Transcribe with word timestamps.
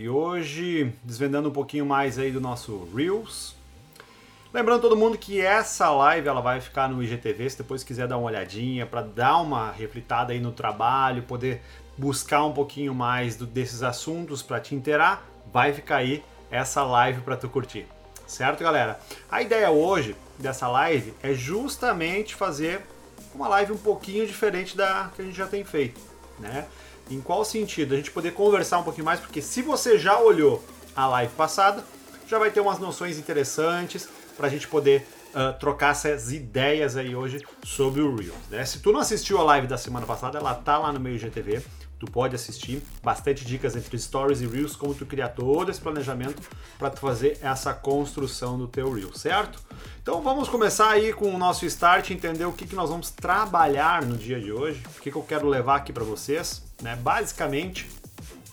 e 0.00 0.08
hoje 0.08 0.94
desvendando 1.04 1.50
um 1.50 1.52
pouquinho 1.52 1.84
mais 1.84 2.18
aí 2.18 2.32
do 2.32 2.40
nosso 2.40 2.88
Reels. 2.96 3.54
Lembrando 4.50 4.80
todo 4.80 4.96
mundo 4.96 5.18
que 5.18 5.42
essa 5.42 5.90
live 5.90 6.26
ela 6.26 6.40
vai 6.40 6.58
ficar 6.58 6.88
no 6.88 7.02
IGTV, 7.02 7.50
se 7.50 7.58
depois 7.58 7.84
quiser 7.84 8.08
dar 8.08 8.16
uma 8.16 8.28
olhadinha 8.28 8.86
para 8.86 9.02
dar 9.02 9.36
uma 9.42 9.70
reflitada 9.70 10.32
aí 10.32 10.40
no 10.40 10.52
trabalho, 10.52 11.24
poder 11.24 11.60
buscar 11.98 12.46
um 12.46 12.52
pouquinho 12.54 12.94
mais 12.94 13.36
do, 13.36 13.44
desses 13.44 13.82
assuntos 13.82 14.40
para 14.40 14.58
te 14.58 14.74
inteirar, 14.74 15.22
vai 15.52 15.70
ficar 15.74 15.96
aí 15.96 16.24
essa 16.50 16.82
live 16.82 17.20
para 17.20 17.36
tu 17.36 17.50
curtir. 17.50 17.86
Certo, 18.26 18.64
galera? 18.64 18.98
A 19.30 19.42
ideia 19.42 19.70
hoje 19.70 20.16
dessa 20.38 20.66
live 20.66 21.12
é 21.22 21.34
justamente 21.34 22.34
fazer 22.34 22.80
uma 23.34 23.48
live 23.48 23.72
um 23.72 23.78
pouquinho 23.78 24.26
diferente 24.26 24.74
da 24.74 25.10
que 25.14 25.20
a 25.20 25.24
gente 25.26 25.36
já 25.36 25.46
tem 25.46 25.62
feito, 25.62 26.00
né? 26.38 26.66
Em 27.10 27.20
qual 27.20 27.44
sentido? 27.44 27.94
A 27.94 27.96
gente 27.96 28.10
poder 28.10 28.32
conversar 28.32 28.78
um 28.78 28.84
pouquinho 28.84 29.04
mais, 29.04 29.18
porque 29.18 29.42
se 29.42 29.62
você 29.62 29.98
já 29.98 30.18
olhou 30.20 30.64
a 30.94 31.06
live 31.08 31.32
passada, 31.32 31.84
já 32.28 32.38
vai 32.38 32.50
ter 32.50 32.60
umas 32.60 32.78
noções 32.78 33.18
interessantes 33.18 34.08
para 34.36 34.46
a 34.46 34.50
gente 34.50 34.68
poder 34.68 35.06
uh, 35.30 35.58
trocar 35.58 35.90
essas 35.90 36.32
ideias 36.32 36.96
aí 36.96 37.14
hoje 37.14 37.40
sobre 37.64 38.00
o 38.00 38.14
Reels. 38.14 38.48
Né? 38.48 38.64
Se 38.64 38.78
tu 38.78 38.92
não 38.92 39.00
assistiu 39.00 39.38
a 39.38 39.42
live 39.42 39.66
da 39.66 39.76
semana 39.76 40.06
passada, 40.06 40.38
ela 40.38 40.54
tá 40.54 40.78
lá 40.78 40.92
no 40.92 41.00
meio 41.00 41.18
GTV. 41.18 41.62
Tu 41.98 42.06
pode 42.06 42.34
assistir 42.34 42.82
bastante 43.02 43.44
dicas 43.44 43.76
entre 43.76 43.98
stories 43.98 44.40
e 44.40 44.46
reels, 44.46 44.74
como 44.74 44.94
tu 44.94 45.04
criar 45.04 45.28
todo 45.28 45.70
esse 45.70 45.78
planejamento 45.78 46.40
para 46.78 46.88
tu 46.88 46.98
fazer 46.98 47.38
essa 47.42 47.74
construção 47.74 48.56
do 48.56 48.66
teu 48.66 48.90
reel, 48.90 49.12
certo? 49.12 49.60
Então 50.02 50.22
vamos 50.22 50.48
começar 50.48 50.88
aí 50.88 51.12
com 51.12 51.34
o 51.34 51.36
nosso 51.36 51.66
start, 51.66 52.08
entender 52.08 52.46
o 52.46 52.52
que, 52.52 52.66
que 52.66 52.74
nós 52.74 52.88
vamos 52.88 53.10
trabalhar 53.10 54.02
no 54.06 54.16
dia 54.16 54.40
de 54.40 54.50
hoje, 54.50 54.82
o 54.96 55.00
que, 55.02 55.10
que 55.10 55.16
eu 55.16 55.22
quero 55.22 55.46
levar 55.46 55.76
aqui 55.76 55.92
para 55.92 56.02
vocês, 56.02 56.62
né? 56.82 56.96
Basicamente, 56.96 57.88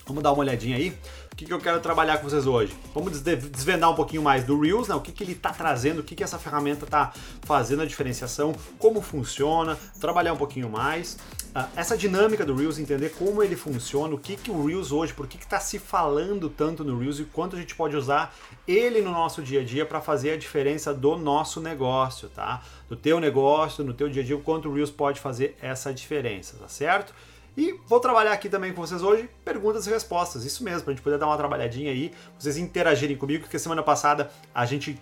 vamos 0.06 0.24
dar 0.24 0.32
uma 0.32 0.40
olhadinha 0.40 0.78
aí 0.78 0.98
que, 1.38 1.46
que 1.46 1.54
eu 1.54 1.60
quero 1.60 1.80
trabalhar 1.80 2.18
com 2.18 2.28
vocês 2.28 2.48
hoje? 2.48 2.76
Vamos 2.96 3.22
desvendar 3.22 3.92
um 3.92 3.96
pouquinho 3.96 4.24
mais 4.24 4.44
do 4.44 4.60
Reels, 4.60 4.88
né? 4.88 4.96
o 4.96 5.00
que, 5.00 5.12
que 5.12 5.24
ele 5.24 5.34
está 5.34 5.52
trazendo, 5.52 6.00
o 6.00 6.04
que, 6.04 6.16
que 6.16 6.24
essa 6.24 6.40
ferramenta 6.40 6.86
está 6.86 7.14
fazendo 7.44 7.84
a 7.84 7.86
diferenciação, 7.86 8.56
como 8.80 9.02
funciona, 9.02 9.78
trabalhar 10.02 10.34
um 10.34 10.38
pouquinho 10.38 10.68
mais. 10.68 11.20
Uh, 11.56 11.68
essa 11.76 11.96
dinâmica 11.96 12.44
do 12.44 12.56
Reels, 12.56 12.80
entender 12.80 13.10
como 13.10 13.44
ele 13.44 13.56
funciona, 13.56 14.16
o 14.16 14.18
que, 14.18 14.36
que 14.36 14.50
o 14.50 14.66
Reels 14.66 14.92
hoje, 14.92 15.14
por 15.14 15.28
que 15.28 15.38
está 15.38 15.60
se 15.60 15.78
falando 15.78 16.50
tanto 16.50 16.84
no 16.84 16.98
Reels 16.98 17.20
e 17.20 17.24
quanto 17.26 17.56
a 17.56 17.60
gente 17.60 17.76
pode 17.76 17.96
usar 17.96 18.36
ele 18.68 19.00
no 19.04 19.12
nosso 19.12 19.44
dia 19.44 19.62
a 19.62 19.64
dia 19.64 19.86
para 19.86 20.02
fazer 20.02 20.32
a 20.32 20.38
diferença 20.38 20.92
do 20.92 21.16
nosso 21.18 21.62
negócio, 21.62 22.30
tá? 22.30 22.64
Do 22.90 22.96
teu 22.96 23.20
negócio, 23.20 23.84
no 23.84 23.94
teu 23.94 24.10
dia 24.10 24.24
a 24.24 24.26
dia, 24.26 24.36
o 24.36 24.42
quanto 24.42 24.70
o 24.70 24.74
Reels 24.74 24.90
pode 24.90 25.20
fazer 25.20 25.56
essa 25.62 25.94
diferença, 25.94 26.58
tá 26.60 26.68
certo? 26.68 27.14
E 27.58 27.74
vou 27.88 28.00
trabalhar 28.00 28.34
aqui 28.34 28.48
também 28.48 28.72
com 28.72 28.86
vocês 28.86 29.02
hoje 29.02 29.28
perguntas 29.44 29.88
e 29.88 29.90
respostas, 29.90 30.46
isso 30.46 30.64
mesmo, 30.64 30.84
para 30.84 30.92
a 30.92 30.96
gente 30.96 31.04
poder 31.04 31.18
dar 31.18 31.26
uma 31.26 31.36
trabalhadinha 31.36 31.92
aí, 31.92 32.14
vocês 32.38 32.56
interagirem 32.56 33.18
comigo, 33.18 33.46
porque 33.46 33.58
semana 33.58 33.82
passada 33.82 34.30
a 34.54 34.64
gente 34.64 35.02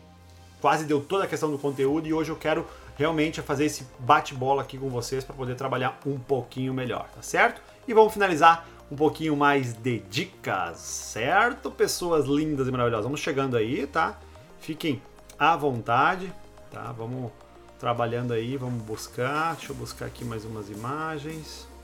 quase 0.61 0.85
deu 0.85 1.01
toda 1.01 1.25
a 1.25 1.27
questão 1.27 1.51
do 1.51 1.57
conteúdo 1.57 2.07
e 2.07 2.13
hoje 2.13 2.29
eu 2.31 2.35
quero 2.37 2.65
realmente 2.97 3.41
fazer 3.41 3.65
esse 3.65 3.85
bate-bola 3.99 4.61
aqui 4.61 4.77
com 4.77 4.87
vocês 4.87 5.21
para 5.21 5.35
poder 5.35 5.55
trabalhar 5.55 5.99
um 6.05 6.17
pouquinho 6.17 6.73
melhor, 6.73 7.09
tá 7.13 7.21
certo? 7.21 7.61
E 7.85 7.93
vamos 7.93 8.13
finalizar 8.13 8.65
um 8.89 8.95
pouquinho 8.95 9.35
mais 9.35 9.73
de 9.73 9.99
dicas, 9.99 10.77
certo? 10.77 11.69
Pessoas 11.69 12.25
lindas 12.25 12.69
e 12.69 12.71
maravilhosas, 12.71 13.03
vamos 13.03 13.19
chegando 13.19 13.57
aí, 13.57 13.85
tá? 13.85 14.17
Fiquem 14.61 15.01
à 15.37 15.57
vontade, 15.57 16.31
tá? 16.71 16.93
Vamos 16.93 17.33
trabalhando 17.77 18.31
aí, 18.31 18.55
vamos 18.55 18.81
buscar, 18.81 19.55
deixa 19.55 19.73
eu 19.73 19.75
buscar 19.75 20.05
aqui 20.05 20.23
mais 20.23 20.45
umas 20.45 20.69
imagens. 20.69 21.74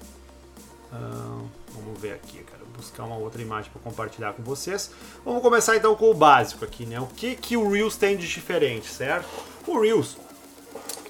Uh, 0.91 1.47
vamos 1.73 1.99
ver 2.01 2.13
aqui, 2.13 2.43
quero 2.43 2.65
buscar 2.75 3.05
uma 3.05 3.15
outra 3.15 3.41
imagem 3.41 3.71
para 3.71 3.81
compartilhar 3.81 4.33
com 4.33 4.43
vocês. 4.43 4.91
Vamos 5.23 5.41
começar 5.41 5.77
então 5.77 5.95
com 5.95 6.11
o 6.11 6.13
básico 6.13 6.65
aqui, 6.65 6.85
né? 6.85 6.99
O 6.99 7.07
que, 7.07 7.35
que 7.35 7.55
o 7.55 7.69
Reels 7.69 7.95
tem 7.95 8.17
de 8.17 8.27
diferente, 8.27 8.87
certo? 8.87 9.27
O 9.65 9.79
Reels, 9.79 10.17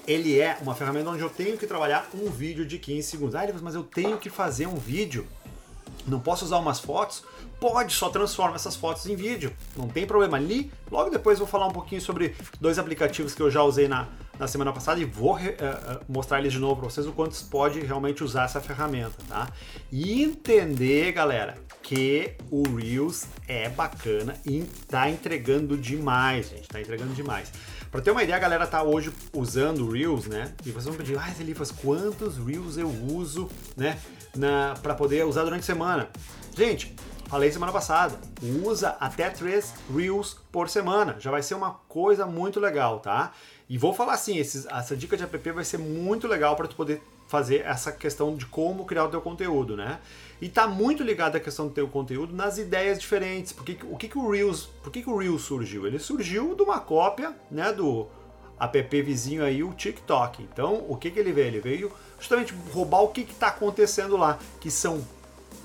ele 0.06 0.38
é 0.38 0.56
uma 0.60 0.74
ferramenta 0.74 1.10
onde 1.10 1.22
eu 1.22 1.30
tenho 1.30 1.58
que 1.58 1.66
trabalhar 1.66 2.08
um 2.14 2.30
vídeo 2.30 2.64
de 2.64 2.78
15 2.78 3.08
segundos. 3.08 3.34
Ah, 3.34 3.46
mas 3.60 3.74
eu 3.74 3.82
tenho 3.82 4.18
que 4.18 4.30
fazer 4.30 4.66
um 4.66 4.76
vídeo, 4.76 5.26
não 6.06 6.20
posso 6.20 6.44
usar 6.44 6.58
umas 6.58 6.78
fotos? 6.78 7.24
Pode, 7.58 7.92
só 7.92 8.08
transforma 8.08 8.56
essas 8.56 8.76
fotos 8.76 9.06
em 9.06 9.16
vídeo, 9.16 9.52
não 9.76 9.88
tem 9.88 10.06
problema. 10.06 10.36
Ali, 10.36 10.70
logo 10.90 11.10
depois 11.10 11.38
eu 11.38 11.44
vou 11.44 11.50
falar 11.50 11.66
um 11.66 11.72
pouquinho 11.72 12.00
sobre 12.00 12.36
dois 12.60 12.78
aplicativos 12.78 13.34
que 13.34 13.42
eu 13.42 13.50
já 13.50 13.62
usei 13.62 13.88
na, 13.88 14.08
na 14.42 14.48
semana 14.48 14.72
passada 14.72 15.00
e 15.00 15.04
vou 15.04 15.36
uh, 15.36 15.40
mostrar 16.08 16.40
eles 16.40 16.52
de 16.52 16.58
novo 16.58 16.80
para 16.80 16.90
vocês 16.90 17.06
o 17.06 17.12
quanto 17.12 17.32
você 17.32 17.44
pode 17.48 17.78
realmente 17.78 18.24
usar 18.24 18.46
essa 18.46 18.60
ferramenta, 18.60 19.14
tá? 19.28 19.48
E 19.90 20.20
entender, 20.20 21.12
galera, 21.12 21.56
que 21.80 22.34
o 22.50 22.64
Reels 22.76 23.28
é 23.46 23.68
bacana 23.68 24.34
e 24.44 24.64
tá 24.88 25.08
entregando 25.08 25.76
demais, 25.76 26.50
gente, 26.50 26.66
tá 26.66 26.80
entregando 26.80 27.14
demais. 27.14 27.52
Para 27.88 28.00
ter 28.00 28.10
uma 28.10 28.24
ideia, 28.24 28.36
a 28.36 28.40
galera 28.40 28.66
tá 28.66 28.82
hoje 28.82 29.12
usando 29.32 29.88
Reels, 29.88 30.26
né? 30.26 30.52
E 30.66 30.70
vocês 30.70 30.86
vão 30.86 30.94
pedir, 30.94 31.16
ah, 31.16 31.32
Elifas, 31.38 31.70
quantos 31.70 32.36
Reels 32.36 32.76
eu 32.76 32.88
uso, 32.88 33.48
né? 33.76 33.96
Para 34.82 34.96
poder 34.96 35.24
usar 35.24 35.44
durante 35.44 35.60
a 35.60 35.66
semana? 35.66 36.08
Gente, 36.56 36.96
Falei 37.32 37.50
semana 37.50 37.72
passada, 37.72 38.20
usa 38.62 38.94
até 39.00 39.30
3 39.30 39.72
Reels 39.96 40.36
por 40.52 40.68
semana. 40.68 41.16
Já 41.18 41.30
vai 41.30 41.42
ser 41.42 41.54
uma 41.54 41.70
coisa 41.88 42.26
muito 42.26 42.60
legal, 42.60 43.00
tá? 43.00 43.32
E 43.72 43.78
vou 43.78 43.94
falar 43.94 44.12
assim, 44.12 44.36
esses, 44.36 44.66
essa 44.66 44.94
dica 44.94 45.16
de 45.16 45.22
app 45.22 45.50
vai 45.50 45.64
ser 45.64 45.78
muito 45.78 46.28
legal 46.28 46.54
para 46.54 46.68
tu 46.68 46.76
poder 46.76 47.00
fazer 47.26 47.62
essa 47.64 47.90
questão 47.90 48.36
de 48.36 48.44
como 48.44 48.84
criar 48.84 49.06
o 49.06 49.08
teu 49.08 49.22
conteúdo, 49.22 49.78
né? 49.78 49.98
E 50.42 50.48
tá 50.50 50.66
muito 50.66 51.02
ligado 51.02 51.36
à 51.36 51.40
questão 51.40 51.68
do 51.68 51.72
teu 51.72 51.88
conteúdo 51.88 52.34
nas 52.34 52.58
ideias 52.58 53.00
diferentes. 53.00 53.50
Porque 53.50 53.78
o 53.84 53.96
que, 53.96 54.08
que 54.08 54.18
o 54.18 54.30
Reels, 54.30 54.66
por 54.82 54.92
que, 54.92 55.00
que 55.00 55.08
o 55.08 55.16
Reels 55.16 55.40
surgiu? 55.40 55.86
Ele 55.86 55.98
surgiu 55.98 56.54
de 56.54 56.62
uma 56.62 56.80
cópia, 56.80 57.34
né, 57.50 57.72
do 57.72 58.06
app 58.60 59.00
vizinho 59.00 59.42
aí, 59.42 59.64
o 59.64 59.72
TikTok. 59.72 60.46
Então, 60.52 60.84
o 60.86 60.94
que, 60.94 61.10
que 61.10 61.18
ele 61.18 61.32
veio? 61.32 61.46
Ele 61.46 61.60
veio 61.60 61.92
justamente 62.20 62.54
roubar 62.74 63.00
o 63.00 63.08
que 63.08 63.22
está 63.22 63.46
acontecendo 63.46 64.18
lá, 64.18 64.38
que 64.60 64.70
são 64.70 65.02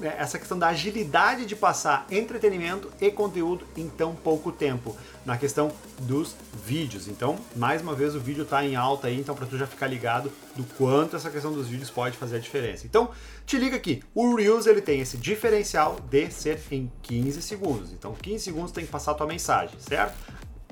essa 0.01 0.37
questão 0.37 0.57
da 0.57 0.67
agilidade 0.67 1.45
de 1.45 1.55
passar 1.55 2.05
entretenimento 2.11 2.91
e 3.01 3.09
conteúdo 3.09 3.65
em 3.75 3.87
tão 3.89 4.15
pouco 4.15 4.51
tempo, 4.51 4.95
na 5.25 5.37
questão 5.37 5.71
dos 6.01 6.35
vídeos. 6.65 7.07
Então, 7.07 7.37
mais 7.55 7.81
uma 7.81 7.95
vez, 7.95 8.15
o 8.15 8.19
vídeo 8.19 8.43
está 8.43 8.63
em 8.65 8.75
alta 8.75 9.07
aí, 9.07 9.19
então 9.19 9.35
para 9.35 9.45
tu 9.45 9.57
já 9.57 9.65
ficar 9.65 9.87
ligado 9.87 10.31
do 10.55 10.63
quanto 10.77 11.15
essa 11.15 11.29
questão 11.29 11.51
dos 11.51 11.67
vídeos 11.67 11.89
pode 11.89 12.17
fazer 12.17 12.37
a 12.37 12.39
diferença. 12.39 12.85
Então, 12.85 13.09
te 13.45 13.57
liga 13.57 13.75
aqui, 13.75 14.03
o 14.13 14.35
Reels 14.35 14.67
ele 14.67 14.81
tem 14.81 15.01
esse 15.01 15.17
diferencial 15.17 15.97
de 16.09 16.29
ser 16.31 16.59
em 16.71 16.91
15 17.01 17.41
segundos. 17.41 17.91
Então, 17.91 18.13
15 18.13 18.43
segundos 18.43 18.71
tem 18.71 18.85
que 18.85 18.91
passar 18.91 19.11
a 19.11 19.15
tua 19.15 19.27
mensagem, 19.27 19.79
certo? 19.79 20.15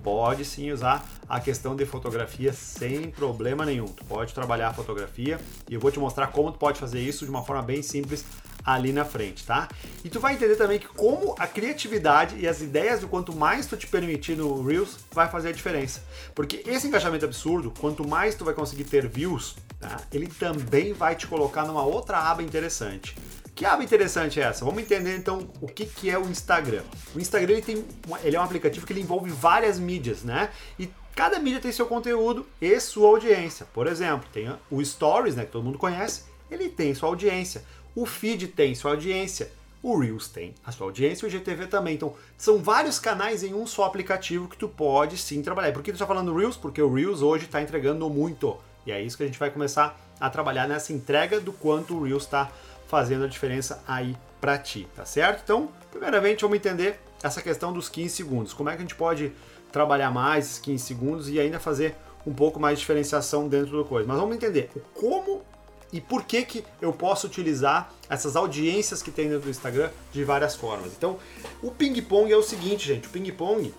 pode 0.05 0.45
sim 0.45 0.71
usar 0.71 1.03
a 1.27 1.39
questão 1.39 1.75
de 1.75 1.83
fotografia 1.83 2.53
sem 2.53 3.09
problema 3.09 3.65
nenhum. 3.65 3.87
Tu 3.87 4.05
pode 4.05 4.35
trabalhar 4.35 4.67
a 4.67 4.73
fotografia 4.73 5.39
e 5.67 5.73
eu 5.73 5.79
vou 5.79 5.89
te 5.89 5.97
mostrar 5.97 6.27
como 6.27 6.51
tu 6.51 6.59
pode 6.59 6.79
fazer 6.79 7.01
isso 7.01 7.25
de 7.25 7.31
uma 7.31 7.43
forma 7.43 7.63
bem 7.63 7.81
simples 7.81 8.23
ali 8.65 8.91
na 8.91 9.05
frente, 9.05 9.45
tá? 9.45 9.67
E 10.03 10.09
tu 10.09 10.19
vai 10.19 10.33
entender 10.33 10.55
também 10.55 10.79
que 10.79 10.87
como 10.87 11.35
a 11.37 11.45
criatividade 11.45 12.37
e 12.39 12.47
as 12.47 12.61
ideias 12.61 13.01
do 13.01 13.07
quanto 13.07 13.35
mais 13.35 13.65
tu 13.65 13.77
te 13.77 13.87
permitir 13.87 14.35
no 14.35 14.65
Reels 14.65 14.97
vai 15.11 15.29
fazer 15.29 15.49
a 15.49 15.51
diferença. 15.51 16.03
Porque 16.33 16.63
esse 16.65 16.87
engajamento 16.87 17.25
absurdo, 17.25 17.71
quanto 17.79 18.07
mais 18.07 18.33
tu 18.35 18.43
vai 18.43 18.53
conseguir 18.53 18.85
ter 18.85 19.07
views, 19.07 19.55
tá? 19.79 20.01
ele 20.11 20.27
também 20.27 20.93
vai 20.93 21.15
te 21.15 21.27
colocar 21.27 21.65
numa 21.65 21.83
outra 21.83 22.17
aba 22.17 22.41
interessante. 22.41 23.15
Que 23.53 23.63
aba 23.63 23.83
interessante 23.83 24.41
é 24.41 24.43
essa? 24.43 24.65
Vamos 24.65 24.83
entender 24.83 25.15
então 25.15 25.47
o 25.61 25.67
que, 25.67 25.85
que 25.85 26.09
é 26.09 26.17
o 26.19 26.27
Instagram. 26.29 26.83
O 27.15 27.19
Instagram 27.19 27.53
ele 27.53 27.61
tem, 27.61 27.85
ele 28.21 28.35
é 28.35 28.39
um 28.39 28.43
aplicativo 28.43 28.85
que 28.85 28.91
ele 28.91 28.99
envolve 28.99 29.29
várias 29.29 29.79
mídias, 29.79 30.23
né? 30.23 30.49
E 30.77 30.89
cada 31.15 31.39
mídia 31.39 31.61
tem 31.61 31.71
seu 31.71 31.85
conteúdo 31.85 32.45
e 32.59 32.77
sua 32.81 33.07
audiência. 33.07 33.65
Por 33.73 33.87
exemplo, 33.87 34.27
tem 34.33 34.53
o 34.69 34.83
Stories, 34.83 35.37
né, 35.37 35.45
que 35.45 35.51
todo 35.51 35.63
mundo 35.63 35.77
conhece, 35.77 36.23
ele 36.51 36.67
tem 36.67 36.93
sua 36.93 37.07
audiência. 37.07 37.63
O 37.95 38.05
feed 38.05 38.49
tem 38.49 38.75
sua 38.75 38.91
audiência, 38.91 39.49
o 39.81 39.97
Reels 39.97 40.27
tem 40.27 40.53
a 40.65 40.71
sua 40.71 40.87
audiência 40.87 41.27
o 41.27 41.29
GTV 41.29 41.67
também. 41.67 41.95
Então, 41.95 42.13
são 42.37 42.57
vários 42.57 42.99
canais 42.99 43.43
em 43.43 43.53
um 43.53 43.65
só 43.65 43.85
aplicativo 43.85 44.47
que 44.47 44.57
tu 44.57 44.67
pode 44.67 45.17
sim 45.17 45.41
trabalhar. 45.41 45.71
por 45.71 45.81
que 45.81 45.91
tu 45.91 45.95
está 45.95 46.07
falando 46.07 46.35
Reels? 46.35 46.57
Porque 46.57 46.81
o 46.81 46.93
Reels 46.93 47.21
hoje 47.21 47.45
está 47.45 47.61
entregando 47.61 48.09
muito. 48.09 48.57
E 48.85 48.91
é 48.91 49.01
isso 49.01 49.15
que 49.15 49.23
a 49.23 49.25
gente 49.25 49.39
vai 49.39 49.49
começar 49.49 49.99
a 50.19 50.29
trabalhar 50.29 50.67
nessa 50.67 50.91
entrega 50.91 51.39
do 51.39 51.53
quanto 51.53 51.95
o 51.95 52.03
Reels 52.03 52.23
está 52.23 52.51
fazendo 52.87 53.25
a 53.25 53.27
diferença 53.27 53.83
aí 53.87 54.15
para 54.41 54.57
ti, 54.57 54.87
tá 54.95 55.05
certo? 55.05 55.41
Então, 55.43 55.69
primeiramente, 55.91 56.41
vamos 56.41 56.57
entender 56.57 56.99
essa 57.23 57.41
questão 57.41 57.71
dos 57.71 57.87
15 57.87 58.15
segundos. 58.15 58.53
Como 58.53 58.69
é 58.69 58.73
que 58.73 58.79
a 58.79 58.81
gente 58.81 58.95
pode 58.95 59.31
trabalhar 59.71 60.09
mais 60.09 60.45
esses 60.45 60.59
15 60.59 60.83
segundos 60.83 61.29
e 61.29 61.39
ainda 61.39 61.59
fazer 61.59 61.95
um 62.25 62.33
pouco 62.33 62.59
mais 62.59 62.77
de 62.77 62.81
diferenciação 62.81 63.47
dentro 63.47 63.77
do 63.77 63.85
coisa. 63.85 64.07
Mas 64.07 64.17
vamos 64.17 64.35
entender 64.35 64.71
como 64.93 65.43
e 65.93 66.01
por 66.01 66.23
que, 66.23 66.43
que 66.43 66.63
eu 66.81 66.91
posso 66.91 67.27
utilizar 67.27 67.91
essas 68.09 68.35
audiências 68.35 69.01
que 69.01 69.11
tem 69.11 69.29
dentro 69.29 69.45
do 69.45 69.49
Instagram 69.49 69.89
de 70.11 70.23
várias 70.23 70.55
formas. 70.55 70.91
Então, 70.97 71.17
o 71.61 71.71
ping-pong 71.71 72.31
é 72.31 72.37
o 72.37 72.43
seguinte, 72.43 72.87
gente, 72.87 73.07
o 73.07 73.09
ping-pong 73.11 73.73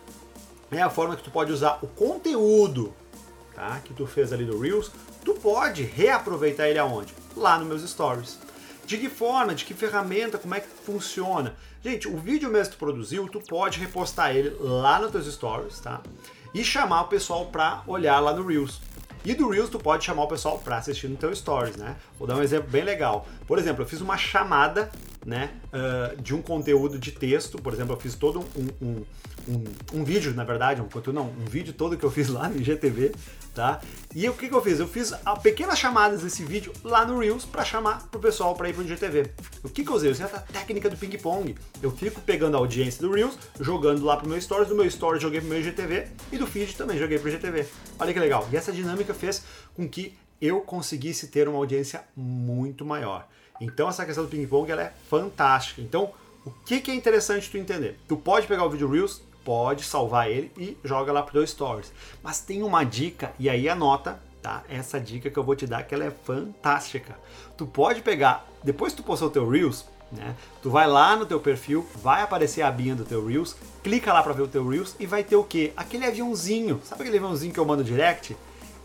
é 0.71 0.83
a 0.83 0.91
forma 0.91 1.17
que 1.17 1.23
tu 1.23 1.31
pode 1.31 1.53
usar 1.53 1.79
o 1.83 1.87
conteúdo 1.87 2.95
tá, 3.57 3.81
que 3.83 3.95
tu 3.95 4.07
fez 4.07 4.33
ali 4.33 4.45
do 4.45 4.61
Reels, 4.61 4.93
tu 5.25 5.35
pode 5.35 5.83
reaproveitar 5.83 6.69
ele 6.69 6.79
aonde? 6.79 7.15
Lá 7.35 7.59
nos 7.59 7.67
meus 7.67 7.91
stories. 7.91 8.39
De 8.85 8.99
que 8.99 9.09
forma, 9.09 9.55
de 9.55 9.65
que 9.65 9.75
ferramenta, 9.75 10.39
como 10.39 10.55
é 10.55 10.61
que 10.61 10.69
funciona? 10.69 11.57
Gente, 11.83 12.07
o 12.07 12.17
vídeo 12.19 12.51
mesmo 12.51 12.73
que 12.73 12.77
tu 12.77 12.79
produziu, 12.79 13.29
tu 13.29 13.41
pode 13.41 13.81
repostar 13.81 14.37
ele 14.37 14.55
lá 14.61 15.01
nos 15.01 15.11
teus 15.11 15.27
stories, 15.33 15.81
tá? 15.81 16.01
E 16.55 16.63
chamar 16.63 17.03
o 17.03 17.09
pessoal 17.09 17.47
para 17.47 17.83
olhar 17.87 18.21
lá 18.21 18.33
no 18.33 18.47
Reels. 18.47 18.81
E 19.27 19.35
do 19.35 19.49
Reels 19.49 19.69
tu 19.69 19.81
pode 19.81 20.05
chamar 20.05 20.23
o 20.23 20.29
pessoal 20.29 20.57
para 20.57 20.77
assistir 20.77 21.09
no 21.09 21.17
teu 21.17 21.35
Stories, 21.35 21.77
né? 21.77 21.97
Vou 22.17 22.29
dar 22.29 22.37
um 22.37 22.43
exemplo 22.45 22.71
bem 22.71 22.85
legal. 22.85 23.27
Por 23.45 23.59
exemplo, 23.59 23.83
eu 23.83 23.89
fiz 23.89 24.01
uma 24.01 24.17
chamada, 24.17 24.89
né, 25.25 25.51
uh, 25.67 26.23
de 26.23 26.33
um 26.33 26.41
conteúdo 26.41 26.97
de 26.97 27.11
texto. 27.11 27.61
Por 27.61 27.73
exemplo, 27.73 27.95
eu 27.95 27.99
fiz 27.99 28.15
todo 28.15 28.45
um, 28.57 28.69
um, 28.81 29.05
um, 29.49 30.01
um 30.01 30.05
vídeo, 30.05 30.35
na 30.35 30.45
verdade, 30.45 30.81
um 30.81 30.89
conteúdo 30.89 31.15
não, 31.15 31.27
um 31.27 31.45
vídeo 31.45 31.73
todo 31.73 31.97
que 31.97 32.05
eu 32.05 32.11
fiz 32.11 32.29
lá 32.29 32.49
no 32.49 32.57
IGTV, 32.57 33.13
tá? 33.55 33.81
E 34.15 34.29
o 34.29 34.35
que, 34.35 34.49
que 34.49 34.55
eu 34.55 34.61
fiz? 34.61 34.81
Eu 34.81 34.89
fiz 34.89 35.13
pequenas 35.43 35.79
chamadas 35.79 36.23
desse 36.23 36.45
vídeo 36.45 36.73
lá 36.83 37.05
no 37.05 37.19
Reels 37.19 37.45
para 37.45 37.65
chamar 37.65 38.07
pro 38.09 38.21
pessoal 38.21 38.55
para 38.55 38.69
ir 38.69 38.75
pro 38.75 38.83
IGTV. 38.83 39.31
O 39.63 39.69
que, 39.69 39.85
que 39.85 39.91
eu 39.91 39.95
usei? 39.95 40.11
Eu 40.11 40.13
usei 40.13 40.27
a 40.27 40.29
técnica 40.29 40.91
do 40.91 40.97
ping-pong. 40.97 41.55
Eu 41.83 41.91
fico 41.91 42.21
pegando 42.21 42.57
a 42.57 42.61
audiência 42.61 43.01
do 43.01 43.13
Reels, 43.13 43.39
jogando 43.61 44.05
lá 44.05 44.17
pro 44.17 44.29
meu 44.29 44.41
Stories, 44.41 44.69
do 44.69 44.75
meu 44.75 44.91
Stories 44.91 45.23
joguei 45.23 45.41
pro 45.41 45.49
meu 45.49 45.61
IGTV 45.61 46.09
e 46.33 46.39
do 46.39 46.47
feed 46.47 46.77
também 46.77 46.99
joguei 46.99 47.19
pro 47.19 47.29
IGTV. 47.29 47.67
Olha 47.99 48.13
que 48.13 48.21
legal. 48.21 48.49
E 48.53 48.57
essa 48.57 48.73
dinâmica 48.73 49.15
fez 49.15 49.45
com 49.75 49.89
que 49.89 50.17
eu 50.41 50.61
conseguisse 50.61 51.29
ter 51.29 51.49
uma 51.49 51.59
audiência 51.59 52.05
muito 52.15 52.85
maior. 52.85 53.27
Então 53.61 53.89
essa 53.89 54.05
questão 54.05 54.25
do 54.25 54.31
ping-pong 54.31 54.71
ela 54.71 54.83
é 54.83 54.93
fantástica. 55.09 55.81
Então, 55.81 56.13
o 56.45 56.51
que, 56.65 56.81
que 56.81 56.91
é 56.91 56.95
interessante 56.95 57.51
tu 57.51 57.59
entender? 57.59 57.99
Tu 58.07 58.17
pode 58.17 58.47
pegar 58.47 58.65
o 58.65 58.71
vídeo 58.71 58.89
Reels, 58.89 59.23
pode 59.47 59.85
salvar 59.85 60.29
ele 60.29 60.51
e 60.59 60.77
joga 60.83 61.13
lá 61.13 61.23
pro 61.23 61.47
Stories. 61.47 61.93
Mas 62.21 62.41
tem 62.41 62.65
uma 62.65 62.83
dica, 62.83 63.33
e 63.39 63.49
aí 63.49 63.69
anota, 63.69 64.21
tá? 64.43 64.65
Essa 64.69 64.99
dica 64.99 65.31
que 65.31 65.39
eu 65.39 65.45
vou 65.45 65.55
te 65.55 65.69
dar, 65.69 65.85
que 65.85 65.95
ela 65.95 66.05
é 66.05 66.11
fantástica. 66.11 67.17
Tu 67.57 67.65
pode 67.65 68.03
pegar, 68.03 68.45
depois 68.65 68.93
que 68.93 69.01
tu 69.01 69.07
postou 69.07 69.29
o 69.29 69.31
teu 69.31 69.49
Reels, 69.49 69.87
né? 70.11 70.35
Tu 70.61 70.69
vai 70.69 70.89
lá 70.89 71.15
no 71.15 71.25
teu 71.25 71.39
perfil, 71.39 71.87
vai 72.03 72.23
aparecer 72.23 72.63
a 72.63 72.69
abinha 72.69 72.97
do 72.97 73.05
teu 73.05 73.25
Reels, 73.25 73.55
clica 73.85 74.13
lá 74.13 74.21
para 74.21 74.33
ver 74.33 74.43
o 74.43 74.49
teu 74.49 74.69
Reels 74.69 74.97
e 74.99 75.07
vai 75.07 75.23
ter 75.23 75.37
o 75.37 75.45
quê? 75.45 75.73
Aquele 75.77 76.07
aviãozinho. 76.07 76.81
Sabe 76.83 77.03
aquele 77.03 77.19
aviãozinho 77.19 77.55
que 77.55 77.61
eu 77.61 77.65
mando 77.65 77.85
direct? 77.85 78.37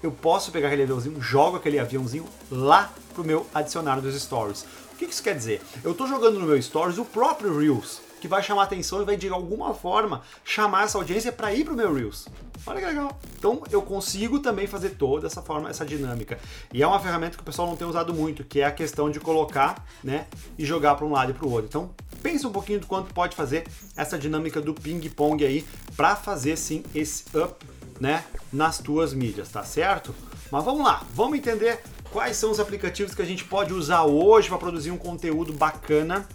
Eu 0.04 0.12
posso 0.12 0.52
pegar 0.52 0.68
aquele 0.68 0.84
aviãozinho, 0.84 1.19
jogo 1.19 1.57
aquele 1.57 1.80
aviãozinho 1.80 2.25
lá 2.52 2.94
pro 3.16 3.24
meu 3.24 3.48
adicionário 3.52 4.04
dos 4.04 4.19
stories. 4.22 4.64
O 4.94 4.96
que 4.96 5.06
isso 5.06 5.24
quer 5.24 5.36
dizer? 5.36 5.60
Eu 5.84 5.96
tô 5.96 6.06
jogando 6.06 6.40
no 6.40 6.46
meu 6.46 6.62
stories 6.62 7.00
o 7.00 7.06
próprio 7.06 7.57
Reels 7.57 8.11
que 8.21 8.27
vai 8.27 8.41
chamar 8.44 8.63
atenção 8.63 9.01
e 9.01 9.06
vai 9.06 9.18
de 9.18 9.27
alguma 9.27 9.73
forma 9.73 10.21
chamar 10.45 10.83
essa 10.83 10.97
audiência 10.97 11.31
para 11.31 11.53
ir 11.53 11.65
para 11.65 11.73
o 11.73 11.75
meu 11.75 11.91
Reels. 11.94 12.27
Olha 12.65 12.79
que 12.79 12.85
legal. 12.85 13.19
Então 13.38 13.63
eu 13.71 13.81
consigo 13.81 14.39
também 14.39 14.68
fazer 14.68 14.91
toda 14.91 15.25
essa 15.25 15.41
forma, 15.41 15.69
essa 15.69 15.83
dinâmica. 15.83 16.39
E 16.71 16.83
é 16.83 16.88
uma 16.88 17.00
ferramenta 17.00 17.35
que 17.35 17.41
o 17.41 17.45
pessoal 17.45 17.68
não 17.68 17.75
tem 17.75 17.88
usado 17.88 18.13
muito, 18.13 18.44
que 18.44 18.62
é 18.62 18.65
a 18.65 18.71
questão 18.71 19.09
de 19.09 19.19
colocar, 19.19 19.83
né, 20.03 20.27
e 20.57 20.63
jogar 20.63 20.94
para 20.95 21.06
um 21.06 21.12
lado 21.12 21.31
e 21.31 21.33
para 21.33 21.47
o 21.47 21.51
outro. 21.51 21.65
Então 21.65 21.89
pensa 22.21 22.47
um 22.47 22.51
pouquinho 22.51 22.79
do 22.79 22.85
quanto 22.85 23.12
pode 23.12 23.35
fazer 23.35 23.68
essa 23.97 24.18
dinâmica 24.19 24.62
do 24.62 24.75
ping-pong 24.75 25.44
aí 25.44 25.65
para 25.97 26.15
fazer 26.15 26.56
sim 26.56 26.83
esse 26.94 27.25
up, 27.35 27.65
né, 28.00 28.23
nas 28.53 28.77
tuas 28.77 29.13
mídias, 29.13 29.50
tá 29.50 29.63
certo? 29.63 30.13
Mas 30.51 30.63
vamos 30.63 30.85
lá, 30.85 31.03
vamos 31.15 31.39
entender 31.39 31.81
quais 32.12 32.38
são 32.38 32.51
os 32.51 32.59
aplicativos 32.59 33.15
que 33.15 33.21
a 33.23 33.25
gente 33.25 33.44
pode 33.45 33.73
usar 33.73 34.03
hoje 34.03 34.50
para 34.50 34.59
produzir 34.59 34.91
um 34.91 34.97
conteúdo 34.97 35.53
bacana 35.53 36.27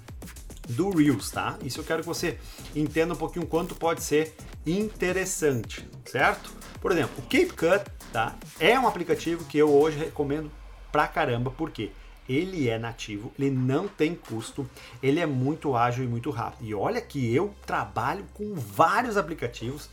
do 0.69 0.91
Reels, 0.91 1.31
tá? 1.31 1.59
Isso 1.63 1.81
eu 1.81 1.85
quero 1.85 2.03
que 2.03 2.09
você 2.09 2.39
entenda 2.75 3.15
um 3.15 3.17
pouquinho 3.17 3.47
quanto 3.47 3.75
pode 3.75 4.03
ser 4.03 4.35
interessante, 4.67 5.89
certo? 6.05 6.53
Por 6.81 6.93
exemplo, 6.93 7.13
o 7.19 7.23
CapCut, 7.23 7.85
tá? 8.13 8.35
É 8.59 8.79
um 8.79 8.87
aplicativo 8.87 9.45
que 9.45 9.59
eu 9.59 9.73
hoje 9.73 9.99
recomendo 9.99 10.51
pra 10.91 11.07
caramba, 11.07 11.51
porque 11.51 11.91
ele 12.29 12.69
é 12.69 12.79
nativo, 12.79 13.33
ele 13.39 13.51
não 13.51 13.87
tem 13.87 14.15
custo, 14.15 14.69
ele 15.03 15.21
é 15.21 15.27
muito 15.27 15.77
ágil 15.77 16.05
e 16.05 16.09
muito 16.09 16.31
rápido. 16.31 16.67
E 16.67 16.75
olha 16.75 17.01
que 17.01 17.33
eu 17.35 17.55
trabalho 17.65 18.25
com 18.35 18.55
vários 18.55 19.17
aplicativos, 19.17 19.89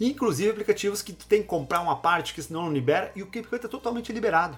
inclusive 0.00 0.50
aplicativos 0.50 1.02
que 1.02 1.12
tem 1.12 1.42
que 1.42 1.48
comprar 1.48 1.80
uma 1.80 1.96
parte 1.96 2.34
que 2.34 2.42
senão 2.42 2.64
não 2.64 2.72
libera, 2.72 3.10
e 3.16 3.22
o 3.22 3.26
CapCut 3.26 3.66
é 3.66 3.68
totalmente 3.68 4.12
liberado. 4.12 4.56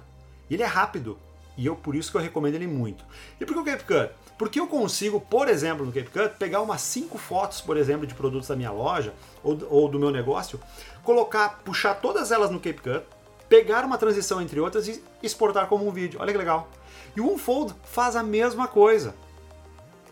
Ele 0.51 0.63
é 0.63 0.67
rápido, 0.67 1.19
e 1.57 1.65
eu 1.65 1.75
por 1.75 1.95
isso 1.95 2.11
que 2.11 2.17
eu 2.17 2.21
recomendo 2.21 2.57
ele 2.57 2.67
muito. 2.67 3.05
E 3.41 3.47
por 3.47 3.55
que 3.55 3.61
o 3.61 3.65
CapCut? 3.65 4.13
Porque 4.37 4.59
eu 4.59 4.67
consigo, 4.67 5.21
por 5.21 5.49
exemplo, 5.49 5.87
no 5.87 5.93
CapCut, 5.93 6.37
pegar 6.39 6.61
umas 6.61 6.81
5 6.81 7.17
fotos, 7.19 7.61
por 7.61 7.77
exemplo, 7.77 8.07
de 8.07 8.15
produtos 8.15 8.49
da 8.49 8.57
minha 8.57 8.73
loja 8.73 9.15
ou, 9.43 9.59
ou 9.71 9.89
do 9.89 9.99
meu 9.99 10.11
negócio, 10.11 10.61
colocar, 11.05 11.61
puxar 11.65 11.95
todas 11.95 12.33
elas 12.33 12.51
no 12.51 12.59
CapCut, 12.59 13.05
pegar 13.49 13.85
uma 13.85 13.97
transição 13.97 14.41
entre 14.41 14.59
outras 14.59 14.89
e 14.89 15.03
exportar 15.23 15.69
como 15.69 15.87
um 15.87 15.93
vídeo. 15.93 16.19
Olha 16.21 16.33
que 16.33 16.39
legal. 16.39 16.69
E 17.15 17.21
o 17.21 17.33
Unfold 17.33 17.75
faz 17.85 18.17
a 18.17 18.23
mesma 18.23 18.67
coisa. 18.67 19.15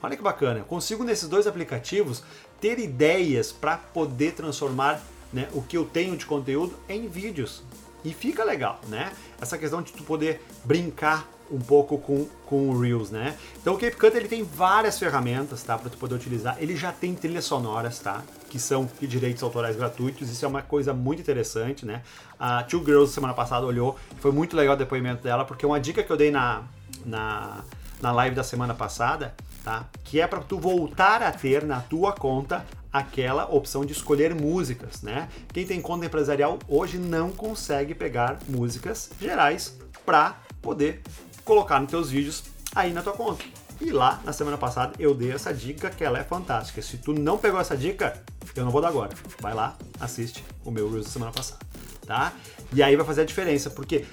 Olha 0.00 0.16
que 0.16 0.22
bacana. 0.22 0.60
Eu 0.60 0.64
consigo 0.64 1.02
nesses 1.02 1.28
dois 1.28 1.46
aplicativos 1.46 2.22
ter 2.60 2.78
ideias 2.78 3.50
para 3.50 3.76
poder 3.76 4.32
transformar 4.32 5.00
né, 5.32 5.48
o 5.52 5.62
que 5.62 5.76
eu 5.76 5.84
tenho 5.84 6.16
de 6.16 6.26
conteúdo 6.26 6.76
em 6.88 7.08
vídeos. 7.08 7.62
E 8.04 8.12
fica 8.12 8.44
legal, 8.44 8.80
né? 8.88 9.12
Essa 9.40 9.56
questão 9.56 9.80
de 9.80 9.92
tu 9.92 10.02
poder 10.02 10.42
brincar 10.64 11.28
um 11.52 11.58
pouco 11.58 11.98
com, 11.98 12.26
com 12.46 12.70
o 12.70 12.80
Reels, 12.80 13.10
né? 13.10 13.36
Então 13.60 13.74
o 13.74 13.78
CapCut 13.78 14.16
ele 14.16 14.28
tem 14.28 14.42
várias 14.42 14.98
ferramentas, 14.98 15.62
tá, 15.62 15.76
para 15.76 15.90
tu 15.90 15.98
poder 15.98 16.14
utilizar. 16.14 16.56
Ele 16.58 16.74
já 16.74 16.90
tem 16.90 17.14
trilhas 17.14 17.44
sonoras, 17.44 17.98
tá, 17.98 18.22
que 18.48 18.58
são 18.58 18.88
de 19.00 19.06
direitos 19.06 19.42
autorais 19.42 19.76
gratuitos. 19.76 20.30
Isso 20.30 20.44
é 20.44 20.48
uma 20.48 20.62
coisa 20.62 20.94
muito 20.94 21.20
interessante, 21.20 21.84
né? 21.84 22.02
A 22.38 22.62
Two 22.62 22.84
Girls 22.84 23.12
semana 23.12 23.34
passada 23.34 23.66
olhou, 23.66 23.96
foi 24.20 24.32
muito 24.32 24.56
legal 24.56 24.74
o 24.74 24.78
depoimento 24.78 25.22
dela, 25.22 25.44
porque 25.44 25.66
uma 25.66 25.78
dica 25.78 26.02
que 26.02 26.10
eu 26.10 26.16
dei 26.16 26.30
na 26.30 26.62
na, 27.04 27.64
na 28.00 28.12
live 28.12 28.34
da 28.34 28.44
semana 28.44 28.74
passada, 28.74 29.34
tá? 29.64 29.86
Que 30.04 30.20
é 30.20 30.26
para 30.26 30.40
tu 30.40 30.58
voltar 30.58 31.22
a 31.22 31.30
ter 31.32 31.64
na 31.64 31.80
tua 31.80 32.12
conta 32.12 32.64
aquela 32.92 33.46
opção 33.46 33.84
de 33.84 33.92
escolher 33.92 34.34
músicas, 34.34 35.02
né? 35.02 35.28
Quem 35.52 35.66
tem 35.66 35.80
conta 35.80 36.06
empresarial 36.06 36.58
hoje 36.68 36.98
não 36.98 37.30
consegue 37.30 37.94
pegar 37.94 38.38
músicas 38.48 39.10
gerais 39.20 39.78
para 40.04 40.36
poder 40.60 41.02
colocar 41.44 41.80
nos 41.80 41.90
teus 41.90 42.10
vídeos 42.10 42.44
aí 42.74 42.92
na 42.92 43.02
tua 43.02 43.12
conta. 43.12 43.44
E 43.80 43.90
lá, 43.90 44.20
na 44.24 44.32
semana 44.32 44.56
passada, 44.56 44.94
eu 44.98 45.12
dei 45.12 45.32
essa 45.32 45.52
dica 45.52 45.90
que 45.90 46.04
ela 46.04 46.18
é 46.18 46.22
fantástica. 46.22 46.80
Se 46.80 46.98
tu 46.98 47.12
não 47.12 47.36
pegou 47.36 47.60
essa 47.60 47.76
dica, 47.76 48.22
eu 48.54 48.64
não 48.64 48.70
vou 48.70 48.80
dar 48.80 48.88
agora. 48.88 49.10
Vai 49.40 49.54
lá, 49.54 49.76
assiste 49.98 50.44
o 50.64 50.70
meu 50.70 50.88
Reels 50.88 51.06
da 51.06 51.10
semana 51.10 51.32
passada, 51.32 51.60
tá? 52.06 52.32
E 52.72 52.82
aí 52.82 52.94
vai 52.94 53.04
fazer 53.04 53.22
a 53.22 53.24
diferença, 53.24 53.70
porque 53.70 54.04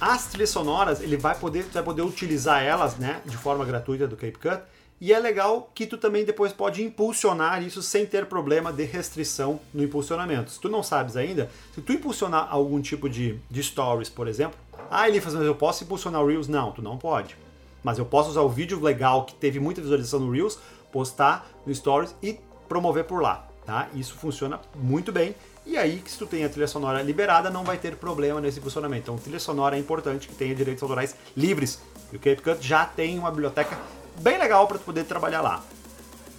as 0.00 0.26
trilhas 0.26 0.50
sonoras, 0.50 1.00
ele 1.00 1.16
vai 1.16 1.34
poder, 1.34 1.64
tu 1.64 1.72
vai 1.72 1.82
poder 1.82 2.02
utilizar 2.02 2.62
elas, 2.62 2.96
né, 2.96 3.22
de 3.24 3.36
forma 3.36 3.64
gratuita 3.64 4.06
do 4.06 4.16
CapCut, 4.16 4.62
e 5.00 5.12
é 5.12 5.18
legal 5.18 5.70
que 5.74 5.86
tu 5.86 5.98
também 5.98 6.24
depois 6.24 6.52
pode 6.52 6.82
impulsionar 6.82 7.62
isso 7.62 7.82
sem 7.82 8.06
ter 8.06 8.26
problema 8.26 8.72
de 8.72 8.84
restrição 8.84 9.60
no 9.72 9.82
impulsionamento. 9.82 10.50
Se 10.50 10.60
tu 10.60 10.68
não 10.68 10.82
sabes 10.82 11.16
ainda, 11.16 11.50
se 11.74 11.80
tu 11.80 11.92
impulsionar 11.92 12.48
algum 12.50 12.80
tipo 12.80 13.08
de, 13.08 13.38
de 13.50 13.62
stories, 13.62 14.08
por 14.08 14.28
exemplo, 14.28 14.58
ah, 14.90 15.08
Elifas, 15.08 15.34
mas 15.34 15.44
eu 15.44 15.54
posso 15.54 15.84
impulsionar 15.84 16.22
o 16.22 16.26
Reels? 16.26 16.48
Não, 16.48 16.72
tu 16.72 16.82
não 16.82 16.96
pode. 16.96 17.36
Mas 17.82 17.98
eu 17.98 18.04
posso 18.04 18.30
usar 18.30 18.40
o 18.42 18.48
vídeo 18.48 18.80
legal 18.80 19.24
que 19.24 19.34
teve 19.34 19.60
muita 19.60 19.80
visualização 19.80 20.20
no 20.20 20.32
Reels, 20.32 20.58
postar 20.90 21.46
no 21.66 21.74
Stories 21.74 22.14
e 22.22 22.38
promover 22.68 23.04
por 23.04 23.22
lá, 23.22 23.46
tá? 23.66 23.88
Isso 23.94 24.14
funciona 24.14 24.60
muito 24.74 25.12
bem. 25.12 25.34
E 25.66 25.76
aí, 25.78 26.02
se 26.06 26.18
tu 26.18 26.26
tem 26.26 26.44
a 26.44 26.48
trilha 26.48 26.66
sonora 26.66 27.02
liberada, 27.02 27.48
não 27.50 27.64
vai 27.64 27.78
ter 27.78 27.96
problema 27.96 28.40
nesse 28.40 28.60
funcionamento. 28.60 29.02
Então, 29.02 29.16
trilha 29.16 29.40
sonora 29.40 29.76
é 29.76 29.78
importante 29.78 30.28
que 30.28 30.34
tenha 30.34 30.54
direitos 30.54 30.82
autorais 30.82 31.16
livres. 31.36 31.80
E 32.12 32.16
o 32.16 32.18
CapCut 32.18 32.66
já 32.66 32.84
tem 32.84 33.18
uma 33.18 33.30
biblioteca 33.30 33.78
bem 34.20 34.38
legal 34.38 34.66
para 34.66 34.78
tu 34.78 34.84
poder 34.84 35.04
trabalhar 35.04 35.40
lá. 35.40 35.62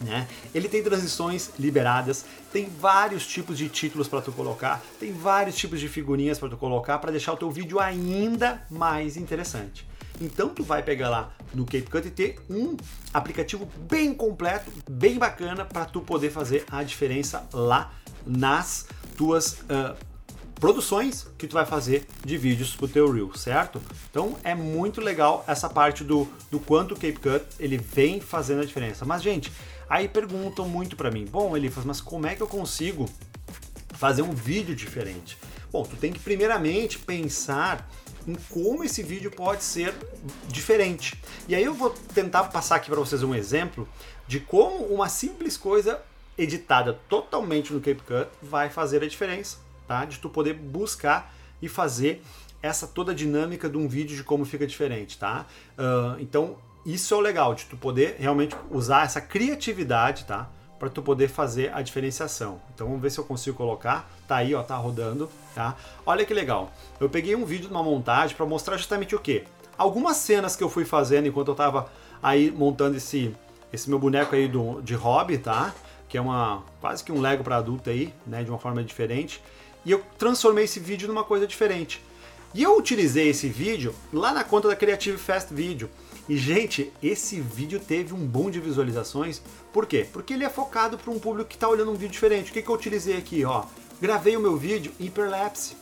Né? 0.02 0.28
Ele 0.54 0.68
tem 0.68 0.84
transições 0.84 1.52
liberadas, 1.58 2.25
tem 2.52 2.68
vários 2.80 3.25
tipos 3.25 3.58
de 3.58 3.70
títulos 3.70 4.08
para 4.08 4.22
tu 4.22 4.32
colocar, 4.32 4.82
tem 5.00 5.14
vários 5.14 5.56
tipos 5.56 5.80
de 5.80 5.88
figurinhas 5.88 6.38
para 6.38 6.50
tu 6.50 6.58
colocar 6.58 6.98
para 7.00 7.12
deixar 7.12 7.34
o 7.34 7.38
teu 7.38 7.50
vídeo 7.50 7.80
ainda 7.80 8.62
mais 8.70 9.16
interessante. 9.16 9.88
Então 10.20 10.50
tu 10.50 10.64
vai 10.64 10.82
pegar 10.82 11.10
lá 11.10 11.32
no 11.54 11.66
CapCut 11.66 12.08
e 12.08 12.12
ter 12.12 12.40
um 12.50 12.75
aplicativo 13.14 13.68
bem 13.90 14.14
completo, 14.14 14.72
bem 14.90 15.18
bacana 15.18 15.66
para 15.66 15.86
tu 15.86 16.02
poder 16.02 16.30
fazer 16.30 16.66
a 16.72 16.84
diferença 16.84 17.48
lá 17.54 17.94
nas 18.25 18.88
tuas 19.18 19.54
uh, 19.62 19.96
produções 20.56 21.28
que 21.38 21.48
tu 21.48 21.54
vai 21.54 21.66
fazer 21.66 22.08
de 22.24 22.38
vídeos 22.38 22.75
pro 22.75 22.88
teu 22.88 23.12
Reel, 23.12 23.34
certo? 23.36 23.82
Então 24.10 24.38
é 24.44 24.56
muito 24.56 25.02
legal 25.02 25.44
essa 25.48 25.70
parte 25.70 26.04
do, 26.04 26.28
do 26.50 26.60
quanto 26.60 26.94
o 26.94 26.98
CapCut 26.98 27.46
ele 27.60 27.78
vem 27.78 28.20
fazendo 28.22 28.62
a 28.62 28.66
diferença. 28.66 29.06
Mas 29.06 29.22
gente, 29.22 29.52
Aí 29.89 30.08
perguntam 30.08 30.68
muito 30.68 30.96
para 30.96 31.12
mim, 31.12 31.25
bom, 31.25 31.56
Elifas, 31.56 31.86
mas 31.86 32.01
como 32.01 32.27
é 32.27 32.36
que 32.36 32.42
eu 32.42 32.48
consigo 32.48 33.08
fazer 33.94 34.22
um 34.22 34.32
vídeo 34.32 34.75
diferente? 34.75 35.38
Bom, 35.72 35.84
tu 35.84 35.96
tem 35.96 36.12
que 36.12 36.20
primeiramente 36.20 36.98
pensar 37.00 37.89
em 38.27 38.36
como 38.50 38.84
esse 38.84 39.04
vídeo 39.04 39.30
pode 39.30 39.63
ser 39.63 39.94
diferente. 40.48 41.22
E 41.48 41.56
aí 41.56 41.63
eu 41.63 41.74
vou 41.74 41.92
tentar 42.13 42.46
passar 42.46 42.77
aqui 42.77 42.89
para 42.89 43.00
vocês 43.00 43.22
um 43.22 43.36
exemplo 43.36 43.88
de 44.27 44.39
como 44.39 44.86
uma 44.86 45.08
simples 45.08 45.58
coisa 45.58 46.01
editada 46.38 47.00
totalmente 47.08 47.72
no 47.72 47.80
CapCut 47.80 48.30
vai 48.42 48.70
fazer 48.70 49.04
a 49.04 49.08
diferença, 49.08 49.58
tá? 49.88 50.06
De 50.06 50.20
tu 50.20 50.30
poder 50.30 50.54
buscar 50.54 51.34
e 51.62 51.70
fazer 51.70 52.22
essa 52.62 52.88
toda 52.88 53.12
a 53.12 53.15
dinâmica 53.15 53.70
de 53.70 53.77
um 53.77 53.88
vídeo 53.88 54.15
de 54.15 54.24
como 54.24 54.44
fica 54.44 54.65
diferente, 54.65 55.18
tá? 55.18 55.46
Uh, 55.77 56.20
então 56.20 56.58
isso 56.86 57.13
é 57.13 57.18
o 57.18 57.20
legal 57.20 57.56
de 57.56 57.65
tu 57.65 57.75
poder 57.75 58.18
realmente 58.20 58.56
usar 58.70 59.06
essa 59.06 59.20
criatividade, 59.20 60.25
tá? 60.25 60.48
Para 60.77 60.89
tu 60.89 61.01
poder 61.01 61.27
fazer 61.27 61.74
a 61.74 61.82
diferenciação. 61.82 62.60
Então 62.74 62.86
vamos 62.88 63.01
ver 63.01 63.10
se 63.10 63.18
eu 63.18 63.24
consigo 63.24 63.58
colocar. 63.58 64.10
Tá 64.27 64.36
aí, 64.38 64.54
ó, 64.54 64.62
tá 64.62 64.75
rodando, 64.75 65.30
tá? 65.56 65.75
Olha 66.06 66.25
que 66.25 66.34
legal. 66.34 66.72
Eu 67.00 67.10
peguei 67.10 67.36
um 67.36 67.46
vídeo 67.46 67.68
de 67.68 67.74
uma 67.74 67.82
montagem 67.82 68.36
para 68.36 68.46
mostrar 68.46 68.77
justamente 68.77 69.15
o 69.15 69.20
que. 69.20 69.44
Algumas 69.77 70.18
cenas 70.18 70.56
que 70.56 70.63
eu 70.63 70.70
fui 70.70 70.86
fazendo 70.86 71.27
enquanto 71.27 71.48
eu 71.48 71.56
tava 71.56 71.89
aí 72.22 72.51
montando 72.51 72.98
esse 72.98 73.36
esse 73.74 73.89
meu 73.89 74.00
boneco 74.00 74.36
aí 74.36 74.48
do, 74.48 74.82
de 74.82 74.94
hobby, 74.94 75.38
tá? 75.38 75.74
Que 76.08 76.18
é 76.18 76.22
uma 76.22 76.63
quase 76.80 77.04
que 77.04 77.12
um 77.12 77.20
Lego 77.20 77.44
para 77.44 77.58
adulto 77.58 77.89
aí, 77.89 78.13
né, 78.25 78.44
de 78.44 78.50
uma 78.50 78.60
forma 78.60 78.84
diferente. 78.84 79.42
E 79.84 79.92
eu 79.92 80.01
transformei 80.18 80.63
esse 80.63 80.80
vídeo 80.80 81.08
numa 81.08 81.24
coisa 81.24 81.46
diferente. 81.46 82.01
E 82.54 82.63
eu 82.63 82.77
utilizei 82.77 83.30
esse 83.30 83.50
vídeo 83.50 83.94
lá 84.13 84.32
na 84.32 84.44
conta 84.44 84.70
da 84.70 84.75
Creative 84.75 85.18
Fast 85.18 85.54
Video. 85.54 85.89
E, 86.27 86.38
gente, 86.38 86.91
esse 87.03 87.39
vídeo 87.39 87.79
teve 87.79 88.13
um 88.13 88.25
boom 88.25 88.50
de 88.50 88.60
visualizações. 88.60 89.41
Por 89.72 89.86
quê? 89.86 90.08
Porque 90.12 90.34
ele 90.34 90.44
é 90.44 90.50
focado 90.50 90.98
para 90.98 91.12
um 91.12 91.20
público 91.20 91.50
que 91.50 91.55
está 91.55 91.70
olhando 91.70 91.91
um 91.91 91.96
vídeo 91.96 92.13
diferente. 92.13 92.50
O 92.50 92.53
que, 92.53 92.63
que 92.63 92.70
eu 92.70 92.74
utilizei 92.74 93.15
aqui? 93.15 93.46
Ó, 93.46 93.63
gravei 94.01 94.36
o 94.36 94.39
meu 94.39 94.58
vídeo 94.58 94.91
hiperlapse. 95.00 95.75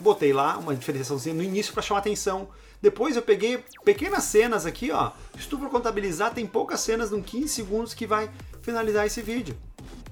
Botei 0.00 0.32
lá 0.32 0.58
uma 0.58 0.74
diferenciaçãozinha 0.74 1.34
no 1.34 1.42
início 1.42 1.72
para 1.72 1.82
chamar 1.82 2.00
atenção. 2.00 2.48
Depois 2.82 3.16
eu 3.16 3.22
peguei 3.22 3.64
pequenas 3.82 4.24
cenas 4.24 4.66
aqui, 4.66 4.90
ó. 4.92 5.10
Se 5.38 5.48
tu 5.48 5.58
for 5.58 5.70
contabilizar, 5.70 6.34
tem 6.34 6.46
poucas 6.46 6.80
cenas, 6.80 7.10
em 7.10 7.22
15 7.22 7.48
segundos, 7.48 7.94
que 7.94 8.06
vai 8.06 8.30
finalizar 8.60 9.06
esse 9.06 9.22
vídeo. 9.22 9.56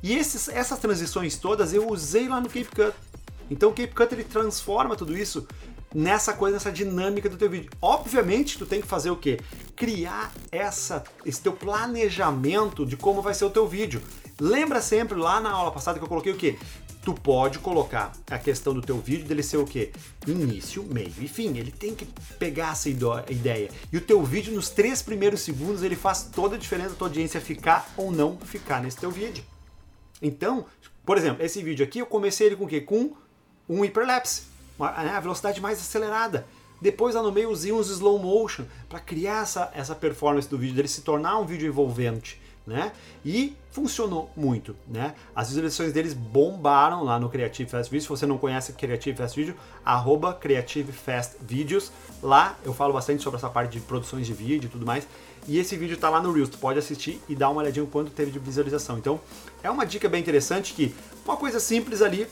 E 0.02 0.16
esses, 0.16 0.48
essas 0.48 0.78
transições 0.78 1.36
todas 1.36 1.74
eu 1.74 1.88
usei 1.88 2.28
lá 2.28 2.40
no 2.40 2.48
CapCut. 2.48 2.96
Então 3.50 3.70
o 3.70 3.74
CapCut 3.74 4.14
ele 4.14 4.24
transforma 4.24 4.96
tudo 4.96 5.16
isso 5.16 5.46
nessa 5.96 6.34
coisa, 6.34 6.56
nessa 6.56 6.70
dinâmica 6.70 7.26
do 7.26 7.38
teu 7.38 7.48
vídeo. 7.48 7.70
Obviamente, 7.80 8.58
tu 8.58 8.66
tem 8.66 8.82
que 8.82 8.86
fazer 8.86 9.10
o 9.10 9.16
quê? 9.16 9.40
Criar 9.74 10.30
essa, 10.52 11.02
esse 11.24 11.40
teu 11.40 11.54
planejamento 11.54 12.84
de 12.84 12.98
como 12.98 13.22
vai 13.22 13.32
ser 13.32 13.46
o 13.46 13.50
teu 13.50 13.66
vídeo. 13.66 14.02
Lembra 14.38 14.82
sempre 14.82 15.16
lá 15.16 15.40
na 15.40 15.50
aula 15.50 15.72
passada 15.72 15.98
que 15.98 16.04
eu 16.04 16.08
coloquei 16.08 16.32
o 16.32 16.36
quê? 16.36 16.58
Tu 17.02 17.14
pode 17.14 17.60
colocar 17.60 18.12
a 18.30 18.38
questão 18.38 18.74
do 18.74 18.82
teu 18.82 18.98
vídeo 18.98 19.26
dele 19.26 19.42
ser 19.42 19.56
o 19.56 19.64
quê? 19.64 19.90
Início, 20.26 20.82
meio 20.82 21.14
e 21.18 21.28
fim. 21.28 21.56
Ele 21.56 21.70
tem 21.70 21.94
que 21.94 22.06
pegar 22.38 22.72
essa 22.72 22.90
ideia. 22.90 23.70
E 23.90 23.96
o 23.96 24.00
teu 24.00 24.22
vídeo 24.22 24.54
nos 24.54 24.68
três 24.68 25.00
primeiros 25.00 25.40
segundos 25.40 25.82
ele 25.82 25.96
faz 25.96 26.24
toda 26.24 26.56
a 26.56 26.58
diferença 26.58 26.90
da 26.90 26.96
tua 26.96 27.08
audiência 27.08 27.40
ficar 27.40 27.90
ou 27.96 28.12
não 28.12 28.36
ficar 28.38 28.82
nesse 28.82 28.98
teu 28.98 29.10
vídeo. 29.10 29.42
Então, 30.20 30.66
por 31.06 31.16
exemplo, 31.16 31.42
esse 31.42 31.62
vídeo 31.62 31.86
aqui 31.86 32.00
eu 32.00 32.06
comecei 32.06 32.48
ele 32.48 32.56
com 32.56 32.64
o 32.64 32.68
quê? 32.68 32.82
Com 32.82 33.14
um 33.66 33.82
hiperlapse, 33.82 34.55
uma, 34.78 34.90
né, 35.02 35.10
a 35.10 35.20
velocidade 35.20 35.60
mais 35.60 35.78
acelerada. 35.78 36.46
Depois 36.80 37.14
lá 37.14 37.22
no 37.22 37.32
meio 37.32 37.50
usei 37.50 37.72
uns 37.72 37.88
slow 37.88 38.18
motion 38.18 38.64
para 38.88 39.00
criar 39.00 39.42
essa, 39.42 39.70
essa 39.74 39.94
performance 39.94 40.48
do 40.48 40.58
vídeo, 40.58 40.76
dele 40.76 40.88
se 40.88 41.00
tornar 41.02 41.38
um 41.38 41.46
vídeo 41.46 41.66
envolvente. 41.66 42.40
Né? 42.66 42.90
E 43.24 43.56
funcionou 43.70 44.28
muito, 44.36 44.74
né? 44.88 45.14
As 45.36 45.50
visualizações 45.50 45.92
deles 45.92 46.12
bombaram 46.12 47.04
lá 47.04 47.16
no 47.16 47.28
Creative 47.28 47.70
Fast 47.70 47.88
Videos. 47.88 48.02
Se 48.02 48.08
você 48.08 48.26
não 48.26 48.38
conhece 48.38 48.72
Creative 48.72 49.16
Fast 49.16 49.38
Video, 49.38 49.54
arroba 49.84 50.34
Creative 50.34 50.90
Fast 50.90 51.36
Videos. 51.40 51.92
Lá 52.20 52.58
eu 52.64 52.74
falo 52.74 52.92
bastante 52.92 53.22
sobre 53.22 53.38
essa 53.38 53.48
parte 53.48 53.70
de 53.70 53.80
produções 53.80 54.26
de 54.26 54.32
vídeo 54.32 54.66
e 54.66 54.68
tudo 54.68 54.84
mais. 54.84 55.06
E 55.46 55.58
esse 55.58 55.76
vídeo 55.76 55.94
está 55.94 56.10
lá 56.10 56.20
no 56.20 56.32
Reels, 56.32 56.48
tu 56.48 56.58
pode 56.58 56.76
assistir 56.76 57.22
e 57.28 57.36
dar 57.36 57.50
uma 57.50 57.60
olhadinha 57.60 57.84
no 57.84 57.90
quanto 57.90 58.10
teve 58.10 58.32
de 58.32 58.38
visualização. 58.40 58.98
Então, 58.98 59.20
é 59.62 59.70
uma 59.70 59.86
dica 59.86 60.08
bem 60.08 60.20
interessante 60.20 60.74
que 60.74 60.92
uma 61.24 61.36
coisa 61.36 61.60
simples 61.60 62.02
ali 62.02 62.26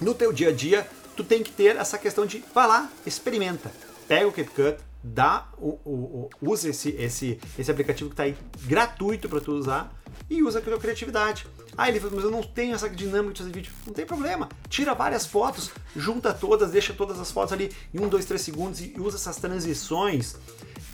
no 0.00 0.14
teu 0.14 0.32
dia 0.32 0.50
a 0.50 0.52
dia, 0.52 0.88
tu 1.16 1.24
tem 1.24 1.42
que 1.42 1.50
ter 1.50 1.76
essa 1.76 1.98
questão 1.98 2.26
de 2.26 2.44
vai 2.54 2.68
lá, 2.68 2.90
experimenta. 3.04 3.72
Pega 4.06 4.28
o 4.28 4.32
CapCut, 4.32 4.78
dá 5.02 5.48
o, 5.58 5.78
o, 5.84 6.30
o 6.40 6.50
usa 6.50 6.68
esse, 6.68 6.90
esse, 6.90 7.40
esse 7.58 7.70
aplicativo 7.70 8.10
que 8.10 8.14
está 8.14 8.24
aí 8.24 8.36
gratuito 8.64 9.28
para 9.28 9.40
tu 9.40 9.52
usar 9.52 9.92
e 10.28 10.42
usa 10.42 10.58
a 10.58 10.62
tua 10.62 10.78
criatividade. 10.78 11.46
Ah, 11.76 11.88
ele 11.88 12.00
falou, 12.00 12.16
mas 12.16 12.24
eu 12.24 12.30
não 12.30 12.42
tenho 12.42 12.74
essa 12.74 12.88
dinâmica 12.88 13.34
de 13.34 13.38
fazer 13.40 13.52
vídeo. 13.52 13.72
Não 13.86 13.92
tem 13.92 14.06
problema. 14.06 14.48
Tira 14.68 14.94
várias 14.94 15.26
fotos, 15.26 15.70
junta 15.94 16.32
todas, 16.32 16.70
deixa 16.70 16.92
todas 16.92 17.18
as 17.20 17.30
fotos 17.30 17.52
ali 17.52 17.72
em 17.92 18.00
um, 18.00 18.08
dois, 18.08 18.24
três 18.24 18.42
segundos 18.42 18.80
e 18.80 18.94
usa 18.98 19.16
essas 19.16 19.36
transições 19.36 20.36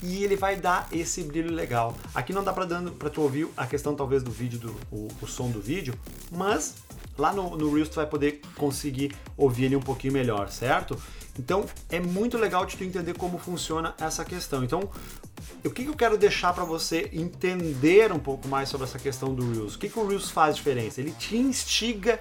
e 0.03 0.25
ele 0.25 0.37
vai 0.37 0.57
dar 0.57 0.89
esse 0.91 1.23
brilho 1.23 1.53
legal. 1.53 1.97
Aqui 2.15 2.33
não 2.33 2.43
dá 2.43 2.53
para 2.53 2.65
dando 2.65 2.93
para 2.93 3.09
tu 3.09 3.23
ouvir 3.23 3.49
a 3.57 3.67
questão 3.67 3.95
talvez 3.95 4.23
do 4.23 4.31
vídeo 4.31 4.59
do 4.59 4.77
o, 4.91 5.09
o 5.21 5.27
som 5.27 5.49
do 5.51 5.61
vídeo, 5.61 5.95
mas 6.31 6.75
lá 7.17 7.33
no, 7.33 7.57
no 7.57 7.73
Reels 7.73 7.89
tu 7.89 7.97
vai 7.97 8.07
poder 8.07 8.41
conseguir 8.57 9.15
ouvir 9.37 9.65
ele 9.65 9.77
um 9.77 9.81
pouquinho 9.81 10.13
melhor, 10.13 10.51
certo? 10.51 11.01
Então 11.39 11.65
é 11.89 11.99
muito 11.99 12.37
legal 12.37 12.67
de 12.67 12.77
tu 12.77 12.85
entender 12.85 13.15
como 13.15 13.39
funciona 13.39 13.95
essa 13.99 14.25
questão. 14.25 14.63
Então, 14.63 14.91
o 15.65 15.71
que, 15.71 15.85
que 15.85 15.89
eu 15.89 15.97
quero 15.97 16.19
deixar 16.19 16.53
para 16.53 16.65
você 16.65 17.09
entender 17.13 18.13
um 18.13 18.19
pouco 18.19 18.47
mais 18.49 18.69
sobre 18.69 18.87
essa 18.87 18.99
questão 18.99 19.35
do 19.35 19.53
Reels? 19.53 19.75
O 19.75 19.79
que, 19.79 19.89
que 19.89 19.99
o 19.99 20.07
Reels 20.07 20.31
faz 20.31 20.57
diferença? 20.57 21.01
Ele 21.01 21.13
te 21.13 21.37
instiga 21.37 22.21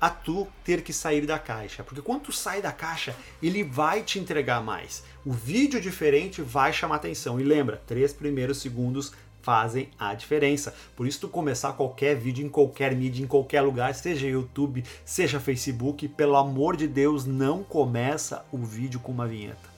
a 0.00 0.10
tu 0.10 0.48
ter 0.64 0.82
que 0.82 0.92
sair 0.92 1.24
da 1.26 1.38
caixa. 1.38 1.84
Porque 1.84 2.02
quando 2.02 2.22
tu 2.22 2.32
sai 2.32 2.60
da 2.60 2.72
caixa, 2.72 3.14
ele 3.40 3.62
vai 3.62 4.02
te 4.02 4.18
entregar 4.18 4.60
mais. 4.60 5.04
O 5.24 5.32
vídeo 5.32 5.80
diferente 5.80 6.42
vai 6.42 6.72
chamar 6.72 6.96
atenção. 6.96 7.40
E 7.40 7.44
lembra, 7.44 7.80
três 7.86 8.12
primeiros 8.12 8.58
segundos 8.58 9.12
fazem 9.42 9.90
a 9.98 10.14
diferença. 10.14 10.74
Por 10.96 11.06
isso 11.06 11.20
tu 11.20 11.28
começar 11.28 11.72
qualquer 11.74 12.16
vídeo 12.16 12.46
em 12.46 12.48
qualquer 12.48 12.94
mídia, 12.94 13.22
em 13.22 13.26
qualquer 13.26 13.60
lugar, 13.60 13.94
seja 13.94 14.26
YouTube, 14.26 14.84
seja 15.04 15.40
Facebook, 15.40 16.08
pelo 16.08 16.36
amor 16.36 16.76
de 16.76 16.86
Deus, 16.86 17.26
não 17.26 17.62
começa 17.62 18.44
o 18.50 18.58
vídeo 18.58 19.00
com 19.00 19.12
uma 19.12 19.26
vinheta. 19.26 19.70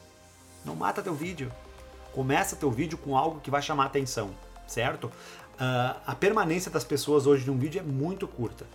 Não 0.65 0.77
mata 0.77 1.03
teu 1.03 1.15
vídeo. 1.15 1.51
Começa 2.13 2.55
teu 2.55 2.71
vídeo 2.71 2.97
com 2.97 3.17
algo 3.17 3.41
que 3.41 3.51
vai 3.51 3.61
chamar 3.61 3.87
atenção, 3.87 4.31
certo? 4.67 5.07
Uh, 5.55 5.97
a 6.07 6.15
permanência 6.15 6.71
das 6.71 6.85
pessoas 6.85 7.27
hoje 7.27 7.47
num 7.47 7.59
vídeo 7.59 7.81
é 7.81 7.83
muito 7.83 8.29
curta 8.29 8.67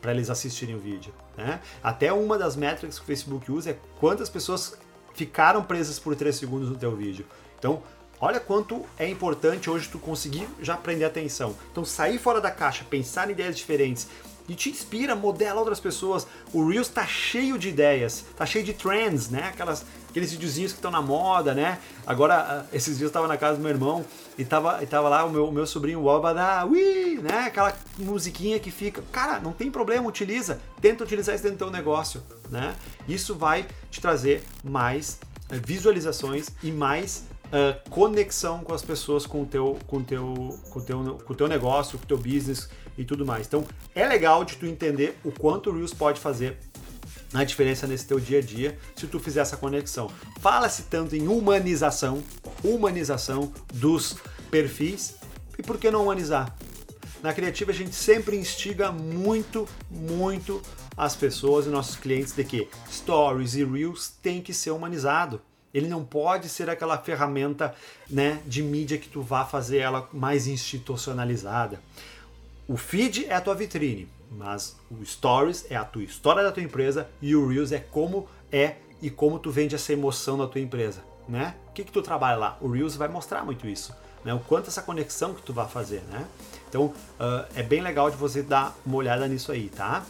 para 0.00 0.12
eles 0.12 0.28
assistirem 0.28 0.74
o 0.74 0.78
vídeo. 0.78 1.14
Né? 1.36 1.60
Até 1.82 2.12
uma 2.12 2.36
das 2.36 2.56
métricas 2.56 2.98
que 2.98 3.04
o 3.04 3.06
Facebook 3.06 3.50
usa 3.50 3.70
é 3.70 3.78
quantas 3.98 4.28
pessoas 4.28 4.76
ficaram 5.14 5.62
presas 5.62 5.98
por 5.98 6.14
3 6.14 6.34
segundos 6.36 6.68
no 6.68 6.76
teu 6.76 6.94
vídeo. 6.94 7.24
Então, 7.58 7.82
olha 8.20 8.40
quanto 8.40 8.84
é 8.98 9.08
importante 9.08 9.68
hoje 9.70 9.88
tu 9.88 9.98
conseguir 9.98 10.48
já 10.60 10.76
prender 10.76 11.06
atenção. 11.06 11.54
Então, 11.70 11.84
sair 11.84 12.18
fora 12.18 12.40
da 12.40 12.50
caixa, 12.50 12.84
pensar 12.88 13.28
em 13.28 13.32
ideias 13.32 13.56
diferentes 13.56 14.08
e 14.48 14.54
te 14.54 14.68
inspira, 14.70 15.16
modela 15.16 15.58
outras 15.58 15.80
pessoas. 15.80 16.26
O 16.52 16.68
Reels 16.68 16.88
tá 16.88 17.06
cheio 17.06 17.58
de 17.58 17.68
ideias, 17.68 18.24
tá 18.36 18.44
cheio 18.44 18.64
de 18.64 18.74
trends, 18.74 19.30
né? 19.30 19.48
Aquelas, 19.48 19.84
aqueles 20.10 20.32
videozinhos 20.32 20.72
que 20.72 20.78
estão 20.78 20.90
na 20.90 21.00
moda, 21.00 21.54
né? 21.54 21.78
Agora, 22.06 22.34
ah, 22.36 22.66
esses 22.72 22.98
dias 22.98 23.08
eu 23.08 23.12
tava 23.12 23.26
na 23.26 23.36
casa 23.36 23.56
do 23.56 23.62
meu 23.62 23.70
irmão 23.70 24.04
e 24.36 24.44
tava, 24.44 24.82
e 24.82 24.86
tava 24.86 25.08
lá 25.08 25.24
o 25.24 25.30
meu, 25.30 25.48
o 25.48 25.52
meu 25.52 25.66
sobrinho 25.66 26.02
Wabada, 26.02 26.66
ui, 26.66 27.20
né? 27.22 27.44
Aquela 27.46 27.74
musiquinha 27.98 28.58
que 28.58 28.70
fica. 28.70 29.02
Cara, 29.10 29.40
não 29.40 29.52
tem 29.52 29.70
problema, 29.70 30.06
utiliza. 30.06 30.60
Tenta 30.80 31.04
utilizar 31.04 31.34
isso 31.34 31.44
dentro 31.44 31.58
do 31.58 31.64
teu 31.64 31.70
negócio, 31.70 32.22
né? 32.50 32.74
Isso 33.08 33.34
vai 33.34 33.66
te 33.90 34.00
trazer 34.00 34.44
mais 34.62 35.18
eh, 35.50 35.58
visualizações 35.58 36.50
e 36.62 36.70
mais 36.70 37.24
uh, 37.54 37.90
conexão 37.90 38.64
com 38.64 38.74
as 38.74 38.82
pessoas, 38.82 39.24
com 39.24 39.42
o 39.42 39.46
teu, 39.46 39.78
com 39.86 40.02
teu, 40.02 40.58
com 40.70 40.80
teu, 40.80 41.18
com 41.24 41.34
teu 41.34 41.48
negócio, 41.48 41.96
com 41.98 42.04
o 42.04 42.08
teu 42.08 42.18
business 42.18 42.68
e 42.98 43.04
tudo 43.04 43.24
mais. 43.24 43.46
Então 43.46 43.64
é 43.94 44.06
legal 44.06 44.44
de 44.44 44.56
tu 44.56 44.66
entender 44.66 45.16
o 45.24 45.30
quanto 45.30 45.70
o 45.70 45.74
Reels 45.74 45.94
pode 45.94 46.20
fazer 46.20 46.58
a 47.32 47.42
diferença 47.42 47.86
nesse 47.86 48.06
teu 48.06 48.20
dia 48.20 48.38
a 48.38 48.42
dia 48.42 48.78
se 48.94 49.06
tu 49.06 49.18
fizer 49.18 49.40
essa 49.40 49.56
conexão. 49.56 50.10
Fala-se 50.40 50.84
tanto 50.84 51.16
em 51.16 51.28
humanização, 51.28 52.22
humanização 52.62 53.52
dos 53.72 54.16
perfis 54.50 55.16
e 55.58 55.62
por 55.62 55.78
que 55.78 55.90
não 55.90 56.02
humanizar? 56.02 56.54
Na 57.22 57.32
criativa 57.32 57.70
a 57.70 57.74
gente 57.74 57.94
sempre 57.94 58.36
instiga 58.36 58.92
muito, 58.92 59.66
muito 59.90 60.60
as 60.96 61.16
pessoas 61.16 61.66
e 61.66 61.70
nossos 61.70 61.96
clientes 61.96 62.34
de 62.34 62.44
que 62.44 62.68
stories 62.90 63.54
e 63.54 63.64
reels 63.64 64.12
tem 64.22 64.42
que 64.42 64.52
ser 64.52 64.70
humanizado. 64.70 65.40
Ele 65.74 65.88
não 65.88 66.04
pode 66.04 66.48
ser 66.48 66.70
aquela 66.70 66.96
ferramenta 66.96 67.74
né, 68.08 68.40
de 68.46 68.62
mídia 68.62 68.96
que 68.96 69.08
tu 69.08 69.20
vá 69.20 69.44
fazer 69.44 69.78
ela 69.78 70.08
mais 70.12 70.46
institucionalizada. 70.46 71.80
O 72.68 72.76
feed 72.76 73.26
é 73.26 73.34
a 73.34 73.40
tua 73.40 73.56
vitrine, 73.56 74.08
mas 74.30 74.76
o 74.90 75.04
Stories 75.04 75.66
é 75.68 75.76
a 75.76 75.84
tua 75.84 76.04
história 76.04 76.42
da 76.42 76.52
tua 76.52 76.62
empresa 76.62 77.08
e 77.20 77.34
o 77.34 77.48
Reels 77.48 77.72
é 77.72 77.78
como 77.78 78.28
é 78.52 78.76
e 79.02 79.10
como 79.10 79.38
tu 79.38 79.50
vende 79.50 79.74
essa 79.74 79.92
emoção 79.92 80.38
da 80.38 80.46
tua 80.46 80.60
empresa, 80.60 81.02
né? 81.28 81.56
O 81.68 81.72
que 81.72 81.84
que 81.84 81.92
tu 81.92 82.00
trabalha 82.00 82.36
lá? 82.36 82.56
O 82.60 82.70
Reels 82.70 82.96
vai 82.96 83.08
mostrar 83.08 83.44
muito 83.44 83.66
isso, 83.66 83.94
né? 84.24 84.32
O 84.32 84.40
quanto 84.40 84.68
essa 84.68 84.80
conexão 84.80 85.34
que 85.34 85.42
tu 85.42 85.52
vai 85.52 85.68
fazer, 85.68 86.02
né? 86.10 86.26
Então 86.68 86.86
uh, 86.86 87.46
é 87.54 87.62
bem 87.62 87.82
legal 87.82 88.10
de 88.10 88.16
você 88.16 88.42
dar 88.42 88.74
uma 88.86 88.96
olhada 88.96 89.28
nisso 89.28 89.52
aí, 89.52 89.68
tá? 89.68 90.06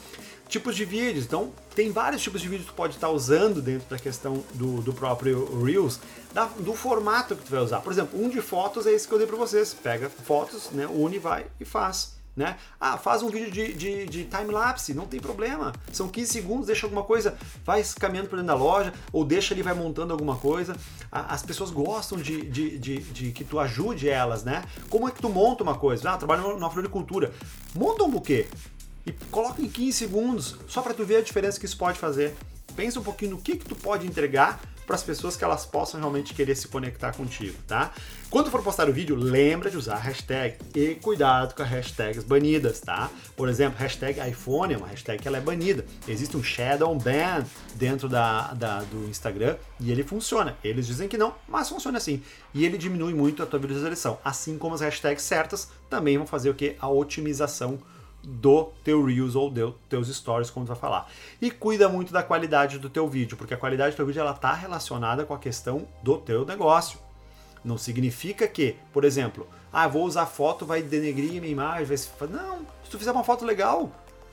Tipos 0.49 0.77
de 0.77 0.85
vídeos, 0.85 1.25
então 1.25 1.53
tem 1.75 1.91
vários 1.91 2.23
tipos 2.23 2.41
de 2.41 2.49
vídeos 2.49 2.69
que 2.69 2.73
tu 2.73 2.77
pode 2.77 2.95
estar 2.95 3.09
usando 3.09 3.61
dentro 3.61 3.89
da 3.89 3.99
questão 3.99 4.45
do, 4.55 4.83
do 4.83 4.93
próprio 4.93 5.65
Reels, 5.65 5.99
da, 6.33 6.45
do 6.45 6.75
formato 6.75 7.35
que 7.35 7.45
tu 7.45 7.51
vai 7.51 7.61
usar. 7.61 7.81
Por 7.81 7.93
exemplo, 7.93 8.23
um 8.23 8.29
de 8.29 8.41
fotos 8.41 8.87
é 8.87 8.93
esse 8.93 9.09
que 9.09 9.15
eu 9.15 9.19
dei 9.19 9.27
para 9.27 9.37
vocês. 9.37 9.75
Pega 9.75 10.09
fotos, 10.09 10.71
né? 10.71 10.87
Une, 10.87 11.19
vai 11.19 11.47
e 11.59 11.65
faz 11.65 12.15
né? 12.37 12.57
Ah, 12.81 12.99
faz 12.99 13.23
um 13.23 13.29
vídeo 13.29 13.51
de, 13.51 13.73
de, 13.73 14.07
de 14.07 14.25
time-lapse, 14.25 14.93
não 14.93 15.07
tem 15.07 15.21
problema. 15.21 15.73
São 15.93 16.09
15 16.09 16.33
segundos, 16.33 16.67
deixa 16.67 16.87
alguma 16.87 17.05
coisa, 17.05 17.37
vai 17.65 17.83
caminhando 17.99 18.29
por 18.29 18.37
dentro 18.37 18.49
da 18.49 18.55
loja, 18.55 18.93
ou 19.13 19.25
deixa 19.25 19.55
ali, 19.55 19.63
vai 19.63 19.75
montando 19.75 20.13
alguma 20.13 20.37
coisa. 20.37 20.77
As 21.11 21.43
pessoas 21.43 21.71
gostam 21.71 22.19
de, 22.19 22.43
de, 22.49 22.79
de, 22.79 22.99
de 22.99 23.33
que 23.33 23.45
tu 23.45 23.61
ajude 23.61 24.09
elas, 24.09 24.43
né? 24.43 24.65
Como 24.91 25.09
é 25.09 25.13
que 25.13 25.21
tu 25.21 25.29
monta 25.29 25.63
uma 25.63 25.77
coisa? 25.77 26.11
Ah, 26.11 26.17
trabalho 26.17 26.59
na 26.59 26.69
floricultura. 26.69 27.33
Monta 27.75 28.05
um 28.05 28.11
buquê 28.11 28.49
e 29.07 29.13
coloca 29.31 29.61
em 29.61 29.69
15 29.69 29.93
segundos, 29.93 30.57
só 30.69 30.83
para 30.83 30.95
tu 30.95 31.05
ver 31.05 31.17
a 31.17 31.23
diferença 31.23 31.59
que 31.59 31.67
isso 31.67 31.77
pode 31.77 31.99
fazer. 31.99 32.35
Pensa 32.75 32.99
um 32.99 33.03
pouquinho 33.03 33.33
no 33.33 33.41
que, 33.41 33.57
que 33.57 33.65
tu 33.65 33.77
pode 33.77 34.07
entregar 34.07 34.61
para 34.87 34.97
as 34.97 35.03
pessoas 35.03 35.37
que 35.37 35.45
elas 35.45 35.65
possam 35.65 35.99
realmente 35.99 36.35
querer 36.35 36.55
se 36.55 36.69
conectar 36.69 37.13
contigo, 37.13 37.57
tá? 37.67 37.93
Quando 38.31 38.51
for 38.51 38.63
postar 38.63 38.89
o 38.89 38.93
vídeo, 38.93 39.15
lembra 39.17 39.71
de 39.71 39.77
usar 39.77 39.95
a 39.95 39.99
hashtag 39.99 40.57
e 40.75 40.97
cuidado 40.97 41.55
com 41.55 41.63
as 41.63 41.69
hashtags 41.69 42.25
banidas, 42.25 42.81
tá? 42.81 43.11
Por 43.37 43.49
exemplo, 43.49 43.79
hashtag 43.79 44.21
iPhone 44.29 44.75
é 44.75 44.77
uma 44.77 44.89
hashtag 44.89 45.23
que 45.23 45.29
ela 45.29 45.39
é 45.39 45.41
banida. 45.41 45.85
Existe 46.07 46.37
um 46.37 46.43
shadow 46.43 46.95
ban 46.97 47.45
dentro 47.77 48.09
da, 48.09 48.53
da, 48.55 48.81
do 48.81 49.09
Instagram 49.09 49.57
e 49.81 49.91
ele 49.91 50.03
funciona. 50.03 50.57
Eles 50.65 50.87
dizem 50.87 51.09
que 51.09 51.17
não, 51.17 51.35
mas 51.49 51.69
funciona 51.69 51.99
assim. 51.99 52.23
E 52.53 52.65
ele 52.65 52.77
diminui 52.77 53.15
muito 53.15 53.43
a 53.43 53.47
tua 53.47 53.59
visualização. 53.59 54.19
Assim 54.25 54.59
como 54.59 54.75
as 54.75 54.81
hashtags 54.81 55.23
certas 55.23 55.71
também 55.89 56.19
vão 56.19 56.27
fazer 56.27 56.51
o 56.51 56.55
que? 56.55 56.77
A 56.81 56.89
otimização 56.89 57.79
do 58.25 58.73
teu 58.83 59.04
Reels 59.04 59.35
ou 59.35 59.50
do 59.50 59.73
teus 59.88 60.09
stories, 60.09 60.50
como 60.50 60.64
tu 60.64 60.69
vai 60.69 60.76
falar. 60.76 61.11
E 61.40 61.50
cuida 61.50 61.88
muito 61.88 62.12
da 62.12 62.23
qualidade 62.23 62.78
do 62.78 62.88
teu 62.88 63.09
vídeo, 63.09 63.37
porque 63.37 63.54
a 63.54 63.57
qualidade 63.57 63.95
do 63.95 63.97
teu 63.97 64.07
vídeo 64.07 64.21
ela 64.21 64.33
está 64.33 64.52
relacionada 64.52 65.25
com 65.25 65.35
a 65.35 65.38
questão 65.38 65.87
do 66.02 66.16
teu 66.19 66.45
negócio. 66.45 66.99
Não 67.64 67.78
significa 67.78 68.47
que, 68.47 68.76
por 68.93 69.04
exemplo, 69.04 69.47
ah, 69.73 69.88
vou 69.88 70.04
usar 70.04 70.26
foto, 70.26 70.66
vai 70.66 70.83
denegrir 70.83 71.40
minha 71.40 71.52
imagem, 71.52 71.85
vai 71.85 71.97
se... 71.97 72.09
Não, 72.31 72.59
se 72.85 72.90
tu 72.90 72.99
fizer 72.99 73.12
uma 73.12 73.25
foto 73.25 73.45
legal, 73.45 73.90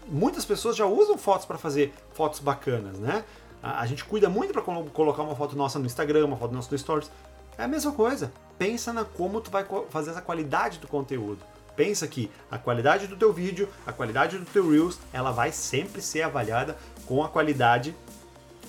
muitas 0.07 0.45
pessoas 0.45 0.75
já 0.75 0.85
usam 0.85 1.17
fotos 1.17 1.45
para 1.45 1.57
fazer 1.57 1.93
fotos 2.13 2.39
bacanas, 2.39 2.99
né? 2.99 3.23
A, 3.63 3.85
gente 3.85 4.03
cuida 4.03 4.27
muito 4.27 4.51
para 4.51 4.61
colocar 4.61 5.21
uma 5.21 5.35
foto 5.35 5.55
nossa 5.55 5.77
no 5.77 5.85
Instagram, 5.85 6.25
uma 6.25 6.37
foto 6.37 6.51
nossa 6.51 6.69
no 6.71 6.77
Stories. 6.77 7.11
É 7.57 7.63
a 7.63 7.67
mesma 7.67 7.91
coisa. 7.91 8.33
Pensa 8.57 8.91
na 8.91 9.05
como 9.05 9.39
tu 9.39 9.51
vai 9.51 9.63
fazer 9.89 10.11
essa 10.11 10.21
qualidade 10.21 10.79
do 10.79 10.87
conteúdo. 10.87 11.39
Pensa 11.75 12.07
que 12.07 12.29
a 12.49 12.57
qualidade 12.57 13.07
do 13.07 13.15
teu 13.15 13.31
vídeo, 13.31 13.69
a 13.85 13.93
qualidade 13.93 14.37
do 14.37 14.45
teu 14.45 14.69
Reels, 14.69 14.99
ela 15.13 15.31
vai 15.31 15.51
sempre 15.51 16.01
ser 16.01 16.23
avaliada 16.23 16.77
com 17.05 17.23
a 17.23 17.29
qualidade 17.29 17.95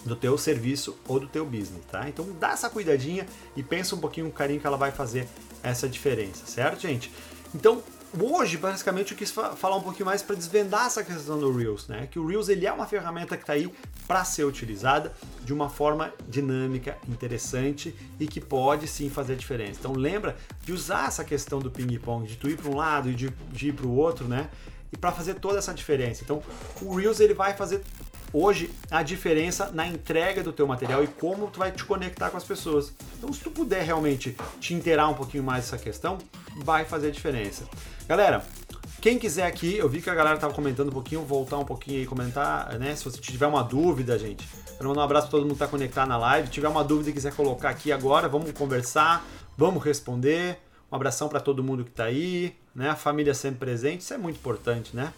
do 0.05 0.17
teu 0.17 0.37
serviço 0.37 0.99
ou 1.07 1.21
do 1.21 1.29
teu 1.29 1.45
business, 1.45 1.85
tá? 1.91 2.09
Então 2.09 2.27
dá 2.39 2.53
essa 2.53 2.69
cuidadinha 2.69 3.27
e 3.57 3.63
pensa 3.63 3.95
um 3.95 3.99
pouquinho 3.99 4.29
o 4.29 4.33
carinho 4.33 4.61
que 4.61 4.67
ela 4.67 4.77
vai 4.77 4.91
fazer 4.91 5.29
essa 5.63 5.89
diferença, 5.89 6.45
certo, 6.47 6.81
gente? 6.81 7.13
Então, 7.55 7.83
hoje, 8.21 8.57
basicamente, 8.57 9.13
eu 9.13 9.19
quis 9.19 9.31
falar 9.31 9.77
um 9.77 9.81
pouquinho 9.81 10.07
mais 10.07 10.23
para 10.23 10.37
desvendar 10.37 10.87
essa 10.87 11.03
questão 11.03 11.39
do 11.39 11.55
Reels, 11.57 11.89
né? 11.89 12.07
Que 12.11 12.19
o 12.19 12.27
Reels 12.27 12.49
ele 12.49 12.67
é 12.67 12.73
uma 12.73 12.87
ferramenta 12.87 13.37
que 13.37 13.43
está 13.43 13.55
aí 13.55 13.73
para 14.07 14.25
ser 14.25 14.45
utilizada 14.45 15.13
de 15.43 15.53
uma 15.53 15.69
forma 15.69 16.13
dinâmica, 16.29 16.99
interessante 17.09 17.95
e 18.19 18.27
que 18.27 18.41
pode 18.41 18.87
sim 18.87 19.09
fazer 19.09 19.37
diferença. 19.37 19.81
Então, 19.81 19.93
lembra 19.93 20.37
de 20.63 20.73
usar 20.73 21.09
essa 21.09 21.25
questão 21.25 21.59
do 21.59 21.71
ping-pong, 21.71 22.27
de 22.27 22.37
tu 22.37 22.49
ir 22.49 22.57
para 22.57 22.71
um 22.71 22.77
lado 22.77 23.11
e 23.11 23.15
de, 23.15 23.31
de 23.51 23.69
ir 23.69 23.73
para 23.73 23.87
o 23.87 23.95
outro, 23.95 24.27
né? 24.27 24.51
E 24.93 24.97
para 24.97 25.11
fazer 25.11 25.35
toda 25.35 25.59
essa 25.59 25.73
diferença. 25.73 26.23
Então, 26.23 26.43
o 26.83 26.95
Reels 26.95 27.21
ele 27.21 27.33
vai 27.33 27.55
fazer 27.55 27.83
hoje 28.33 28.71
a 28.91 29.03
diferença 29.03 29.71
na 29.73 29.87
entrega 29.87 30.43
do 30.43 30.53
teu 30.53 30.67
material 30.67 31.05
e 31.05 31.07
como 31.07 31.49
tu 31.49 31.59
vai 31.59 31.71
te 31.71 31.85
conectar 31.85 32.31
com 32.31 32.37
as 32.37 32.45
pessoas. 32.45 32.93
Então, 33.19 33.33
se 33.33 33.41
tu 33.41 33.51
puder 33.51 33.83
realmente 33.83 34.37
te 34.61 34.75
inteirar 34.75 35.09
um 35.09 35.15
pouquinho 35.15 35.45
mais 35.45 35.65
dessa 35.65 35.79
questão, 35.79 36.19
vai 36.57 36.85
fazer 36.85 37.09
a 37.09 37.11
diferença. 37.11 37.65
Galera, 38.09 38.45
quem 39.01 39.19
quiser 39.19 39.47
aqui, 39.47 39.77
eu 39.77 39.89
vi 39.89 40.01
que 40.01 40.09
a 40.09 40.15
galera 40.15 40.39
tava 40.39 40.55
comentando 40.55 40.89
um 40.89 40.93
pouquinho, 40.93 41.23
voltar 41.23 41.59
um 41.59 41.65
pouquinho 41.65 42.01
e 42.01 42.07
comentar, 42.07 42.79
né? 42.79 42.95
Se 42.95 43.05
você 43.05 43.21
tiver 43.21 43.49
uma 43.49 43.63
dúvida, 43.63 44.17
gente, 44.19 44.49
quero 44.77 44.89
mandar 44.89 45.01
um 45.01 45.05
abraço 45.05 45.27
para 45.27 45.33
todo 45.33 45.43
mundo 45.43 45.55
que 45.55 45.59
tá 45.59 45.67
conectado 45.67 46.09
na 46.09 46.17
live. 46.17 46.47
Se 46.47 46.53
tiver 46.53 46.69
uma 46.69 46.85
dúvida 46.85 47.11
e 47.11 47.13
quiser 47.13 47.35
colocar 47.35 47.71
aqui 47.71 47.91
agora, 47.91 48.29
vamos 48.29 48.53
conversar, 48.53 49.27
vamos 49.59 49.83
responder. 49.83 50.59
Um 50.91 50.95
abração 50.95 51.29
para 51.29 51.41
todo 51.41 51.65
mundo 51.65 51.85
que 51.85 51.91
tá 51.91 52.05
aí, 52.05 52.55
né? 52.75 52.91
A 52.91 52.95
família 52.95 53.35
sempre 53.35 53.59
presente, 53.59 54.03
isso 54.03 54.15
é 54.15 54.19
muito 54.19 54.37
importante, 54.37 54.95
né? 54.95 55.13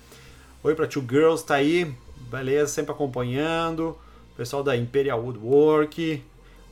Oi 0.63 0.75
para 0.75 0.87
Two 0.87 1.05
Girls, 1.07 1.45
tá 1.45 1.57
aí, 1.57 1.95
beleza, 2.31 2.73
sempre 2.73 2.93
acompanhando. 2.93 3.99
O 4.33 4.37
pessoal 4.37 4.63
da 4.63 4.77
Imperial 4.77 5.21
Woodwork, 5.21 6.23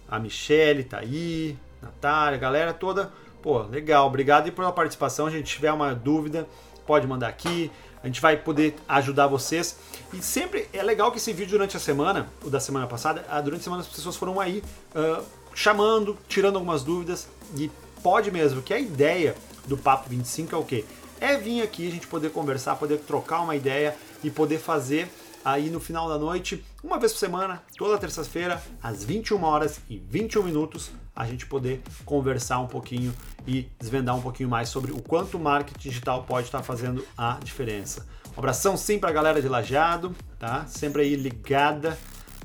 a 0.08 0.18
Michelle 0.18 0.84
tá 0.84 0.98
aí, 0.98 1.56
Natália, 1.80 2.38
galera 2.38 2.72
toda. 2.72 3.12
Pô, 3.40 3.62
legal, 3.62 4.06
obrigado 4.06 4.48
e 4.48 4.50
pela 4.50 4.72
participação. 4.72 5.28
Se 5.28 5.34
a 5.34 5.38
gente 5.38 5.54
tiver 5.54 5.72
uma 5.72 5.94
dúvida, 5.94 6.46
pode 6.86 7.06
mandar 7.06 7.28
aqui. 7.28 7.70
A 8.02 8.06
gente 8.06 8.20
vai 8.20 8.36
poder 8.36 8.74
ajudar 8.88 9.28
vocês. 9.28 9.76
E 10.12 10.20
sempre 10.20 10.68
é 10.72 10.82
legal 10.82 11.10
que 11.10 11.18
esse 11.18 11.32
vídeo 11.32 11.52
durante 11.52 11.76
a 11.76 11.80
semana, 11.80 12.28
o 12.42 12.50
da 12.50 12.58
semana 12.58 12.86
passada, 12.86 13.24
ah, 13.28 13.40
durante 13.40 13.60
a 13.60 13.64
semana 13.64 13.82
as 13.82 13.88
pessoas 13.88 14.16
foram 14.16 14.40
aí 14.40 14.62
uh, 14.94 15.24
chamando, 15.54 16.18
tirando 16.28 16.56
algumas 16.56 16.82
dúvidas. 16.82 17.28
E 17.56 17.70
pode 18.02 18.30
mesmo, 18.30 18.60
que 18.60 18.74
a 18.74 18.78
ideia 18.78 19.34
do 19.66 19.76
Papo 19.76 20.08
25 20.08 20.54
é 20.54 20.58
o 20.58 20.64
quê? 20.64 20.84
É 21.20 21.36
vir 21.36 21.62
aqui, 21.62 21.86
a 21.86 21.90
gente 21.90 22.08
poder 22.08 22.30
conversar, 22.30 22.74
poder 22.74 22.98
trocar 22.98 23.40
uma 23.40 23.54
ideia 23.54 23.96
e 24.24 24.30
poder 24.30 24.58
fazer 24.58 25.08
aí 25.44 25.70
no 25.70 25.80
final 25.80 26.08
da 26.08 26.18
noite, 26.18 26.64
uma 26.82 26.98
vez 26.98 27.12
por 27.12 27.18
semana, 27.18 27.62
toda 27.76 27.98
terça-feira, 27.98 28.62
às 28.82 29.04
21 29.04 29.42
horas 29.42 29.80
e 29.88 29.98
21 29.98 30.42
minutos, 30.42 30.90
a 31.14 31.26
gente 31.26 31.46
poder 31.46 31.82
conversar 32.04 32.58
um 32.60 32.66
pouquinho 32.66 33.14
e 33.46 33.68
desvendar 33.78 34.16
um 34.16 34.22
pouquinho 34.22 34.48
mais 34.48 34.68
sobre 34.68 34.92
o 34.92 35.02
quanto 35.02 35.36
o 35.36 35.40
marketing 35.40 35.88
digital 35.88 36.24
pode 36.24 36.46
estar 36.46 36.62
fazendo 36.62 37.04
a 37.16 37.38
diferença. 37.42 38.06
Um 38.36 38.38
abração 38.38 38.76
sim 38.76 38.98
para 38.98 39.10
a 39.10 39.12
galera 39.12 39.42
de 39.42 39.48
Lajeado, 39.48 40.14
tá? 40.38 40.66
Sempre 40.66 41.02
aí 41.02 41.14
ligada, 41.16 41.98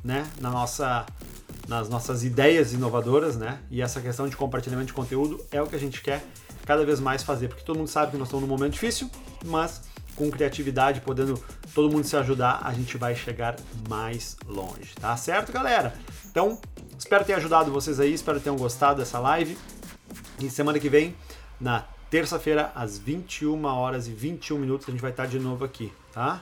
né, 0.04 0.28
na 0.40 0.50
nossa 0.50 1.06
nas 1.68 1.90
nossas 1.90 2.24
ideias 2.24 2.72
inovadoras, 2.72 3.36
né? 3.36 3.60
E 3.70 3.82
essa 3.82 4.00
questão 4.00 4.28
de 4.30 4.38
compartilhamento 4.38 4.88
de 4.88 4.94
conteúdo 4.94 5.46
é 5.52 5.62
o 5.62 5.68
que 5.68 5.76
a 5.76 5.80
gente 5.80 6.02
quer 6.02 6.24
cada 6.66 6.86
vez 6.86 7.00
mais 7.00 7.24
fazer, 7.24 7.50
porque 7.50 7.64
todo 7.64 7.78
mundo 7.78 7.90
sabe 7.90 8.12
que 8.12 8.18
nós 8.18 8.28
estamos 8.28 8.48
num 8.48 8.54
momento 8.54 8.74
difícil, 8.74 9.10
mas 9.46 9.82
com 10.18 10.30
criatividade, 10.32 11.00
podendo 11.00 11.42
todo 11.74 11.90
mundo 11.90 12.04
se 12.04 12.18
ajudar, 12.18 12.62
a 12.64 12.74
gente 12.74 12.98
vai 12.98 13.16
chegar 13.16 13.56
mais 13.88 14.36
longe, 14.48 14.94
tá 15.00 15.16
certo, 15.16 15.52
galera? 15.52 15.94
Então, 16.30 16.60
espero 16.98 17.24
ter 17.24 17.34
ajudado 17.34 17.72
vocês 17.72 18.00
aí, 18.00 18.14
espero 18.14 18.40
que 18.40 18.44
tenham 18.44 18.58
gostado 18.58 19.00
dessa 19.00 19.20
live. 19.20 19.58
E 20.42 20.50
semana 20.50 20.80
que 20.80 20.90
vem, 20.90 21.16
na 21.62 21.86
terça-feira, 22.10 22.72
às 22.76 22.98
21 22.98 23.64
horas 23.66 24.08
e 24.08 24.12
21 24.12 24.58
minutos, 24.58 24.90
a 24.90 24.92
gente 24.92 25.02
vai 25.02 25.12
estar 25.12 25.28
de 25.28 25.40
novo 25.40 25.64
aqui, 25.64 25.94
tá? 26.12 26.42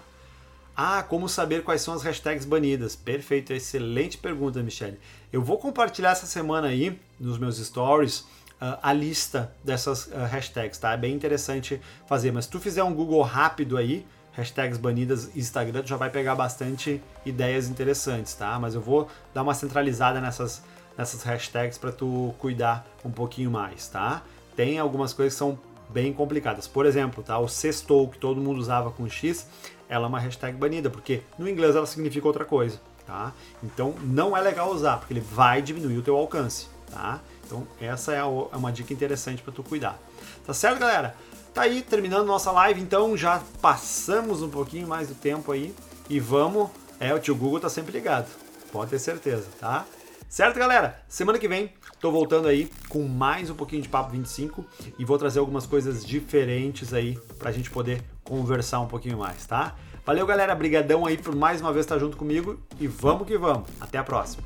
Ah, 0.76 1.04
como 1.04 1.30
saber 1.30 1.64
quais 1.64 1.82
são 1.82 1.94
as 1.94 2.02
hashtags 2.02 2.46
banidas? 2.46 2.96
Perfeito, 2.96 3.54
excelente 3.54 4.18
pergunta, 4.18 4.62
Michelle. 4.64 5.00
Eu 5.32 5.42
vou 5.42 5.58
compartilhar 5.58 6.12
essa 6.12 6.26
semana 6.26 6.68
aí 6.68 7.00
nos 7.20 7.38
meus 7.38 7.58
stories 7.58 8.26
uh, 8.65 8.80
a 8.82 8.93
lista 8.93 9.51
dessas 9.63 10.08
uh, 10.08 10.25
hashtags, 10.30 10.78
tá? 10.78 10.93
É 10.93 10.97
bem 10.97 11.13
interessante 11.13 11.80
fazer, 12.08 12.32
mas 12.32 12.45
se 12.45 12.51
tu 12.51 12.60
fizer 12.60 12.84
um 12.84 12.93
Google 12.93 13.21
rápido 13.21 13.78
aí, 13.78 14.06
hashtags 14.34 14.78
banidas 14.78 15.36
Instagram, 15.36 15.84
tu 15.84 15.89
já 15.89 15.97
vai 15.97 16.10
pegar 16.10 16.36
bastante 16.36 17.01
ideias 17.25 17.67
interessantes, 17.67 18.34
tá? 18.34 18.60
Mas 18.60 18.75
eu 18.75 18.82
vou 18.82 19.08
dar 19.34 19.43
uma 19.43 19.54
centralizada 19.54 20.19
nessas, 20.19 20.63
nessas 20.97 21.23
hashtags 21.23 21.78
para 21.78 21.91
tu 21.91 22.34
cuidar 22.39 22.86
um 23.04 23.12
pouquinho 23.12 23.51
mais, 23.51 23.88
tá? 23.88 24.23
Tem 24.56 24.80
algumas 24.80 25.13
coisas 25.13 25.34
que 25.34 25.39
são 25.39 25.58
bem 25.89 26.12
complicadas. 26.12 26.67
Por 26.67 26.86
exemplo, 26.86 27.23
tá? 27.23 27.38
O 27.39 27.47
sextou, 27.47 28.10
que 28.10 28.17
todo 28.17 28.41
mundo 28.41 28.60
usava 28.60 28.91
com 28.91 29.08
X, 29.08 29.47
ela 29.88 30.06
é 30.06 30.08
uma 30.08 30.19
hashtag 30.19 30.58
banida, 30.58 30.89
porque 30.89 31.21
no 31.38 31.47
inglês 31.47 31.75
ela 31.75 31.86
significa 31.86 32.28
outra 32.28 32.43
coisa, 32.43 32.80
tá? 33.06 33.32
Então 33.63 33.93
não 34.01 34.36
é 34.36 34.41
legal 34.41 34.71
usar, 34.71 34.97
porque 34.97 35.13
ele 35.13 35.21
vai 35.21 35.62
diminuir 35.62 35.97
o 35.97 36.01
teu 36.01 36.17
alcance, 36.17 36.67
tá? 36.91 37.21
Então 37.46 37.68
essa 37.80 38.14
é, 38.14 38.18
é 38.18 38.24
uma 38.24 38.72
dica 38.72 38.94
interessante 38.94 39.42
para 39.42 39.54
tu 39.54 39.64
cuidar. 39.64 40.00
Tá 40.46 40.54
certo, 40.54 40.80
galera? 40.80 41.16
Tá 41.54 41.62
aí 41.62 41.82
terminando 41.82 42.26
nossa 42.26 42.52
live, 42.52 42.82
então 42.82 43.16
já 43.16 43.42
passamos 43.62 44.42
um 44.42 44.50
pouquinho 44.50 44.88
mais 44.88 45.08
do 45.08 45.16
tempo 45.16 45.52
aí 45.52 45.74
e 46.10 46.20
vamos. 46.20 46.70
É, 47.00 47.14
o 47.14 47.20
tio 47.20 47.36
Google 47.36 47.60
tá 47.60 47.70
sempre 47.70 47.92
ligado, 47.92 48.28
pode 48.72 48.92
ter 48.92 49.00
certeza, 49.00 49.48
tá? 49.60 49.86
Certo, 50.30 50.58
galera? 50.58 51.02
Semana 51.08 51.38
que 51.38 51.48
vem 51.48 51.72
tô 52.00 52.12
voltando 52.12 52.48
aí 52.48 52.70
com 52.88 53.08
mais 53.08 53.50
um 53.50 53.56
pouquinho 53.56 53.82
de 53.82 53.90
Papo 53.90 54.12
25 54.12 54.64
e 55.00 55.04
vou 55.04 55.18
trazer 55.18 55.40
algumas 55.40 55.66
coisas 55.66 56.06
diferentes 56.06 56.94
aí 56.94 57.18
pra 57.40 57.52
gente 57.52 57.72
poder 57.72 58.04
conversar 58.24 58.80
um 58.80 58.88
pouquinho 58.88 59.18
mais, 59.18 59.46
tá? 59.46 59.76
Valeu, 60.06 60.26
galera. 60.26 60.54
Brigadão 60.54 61.06
aí 61.06 61.18
por 61.18 61.36
mais 61.36 61.62
uma 61.62 61.74
vez 61.74 61.86
estar 61.86 61.98
junto 61.98 62.16
comigo 62.16 62.60
e 62.80 62.86
vamos 62.86 63.26
que 63.26 63.38
vamos. 63.38 63.68
Até 63.82 63.98
a 63.98 64.04
próxima. 64.04 64.44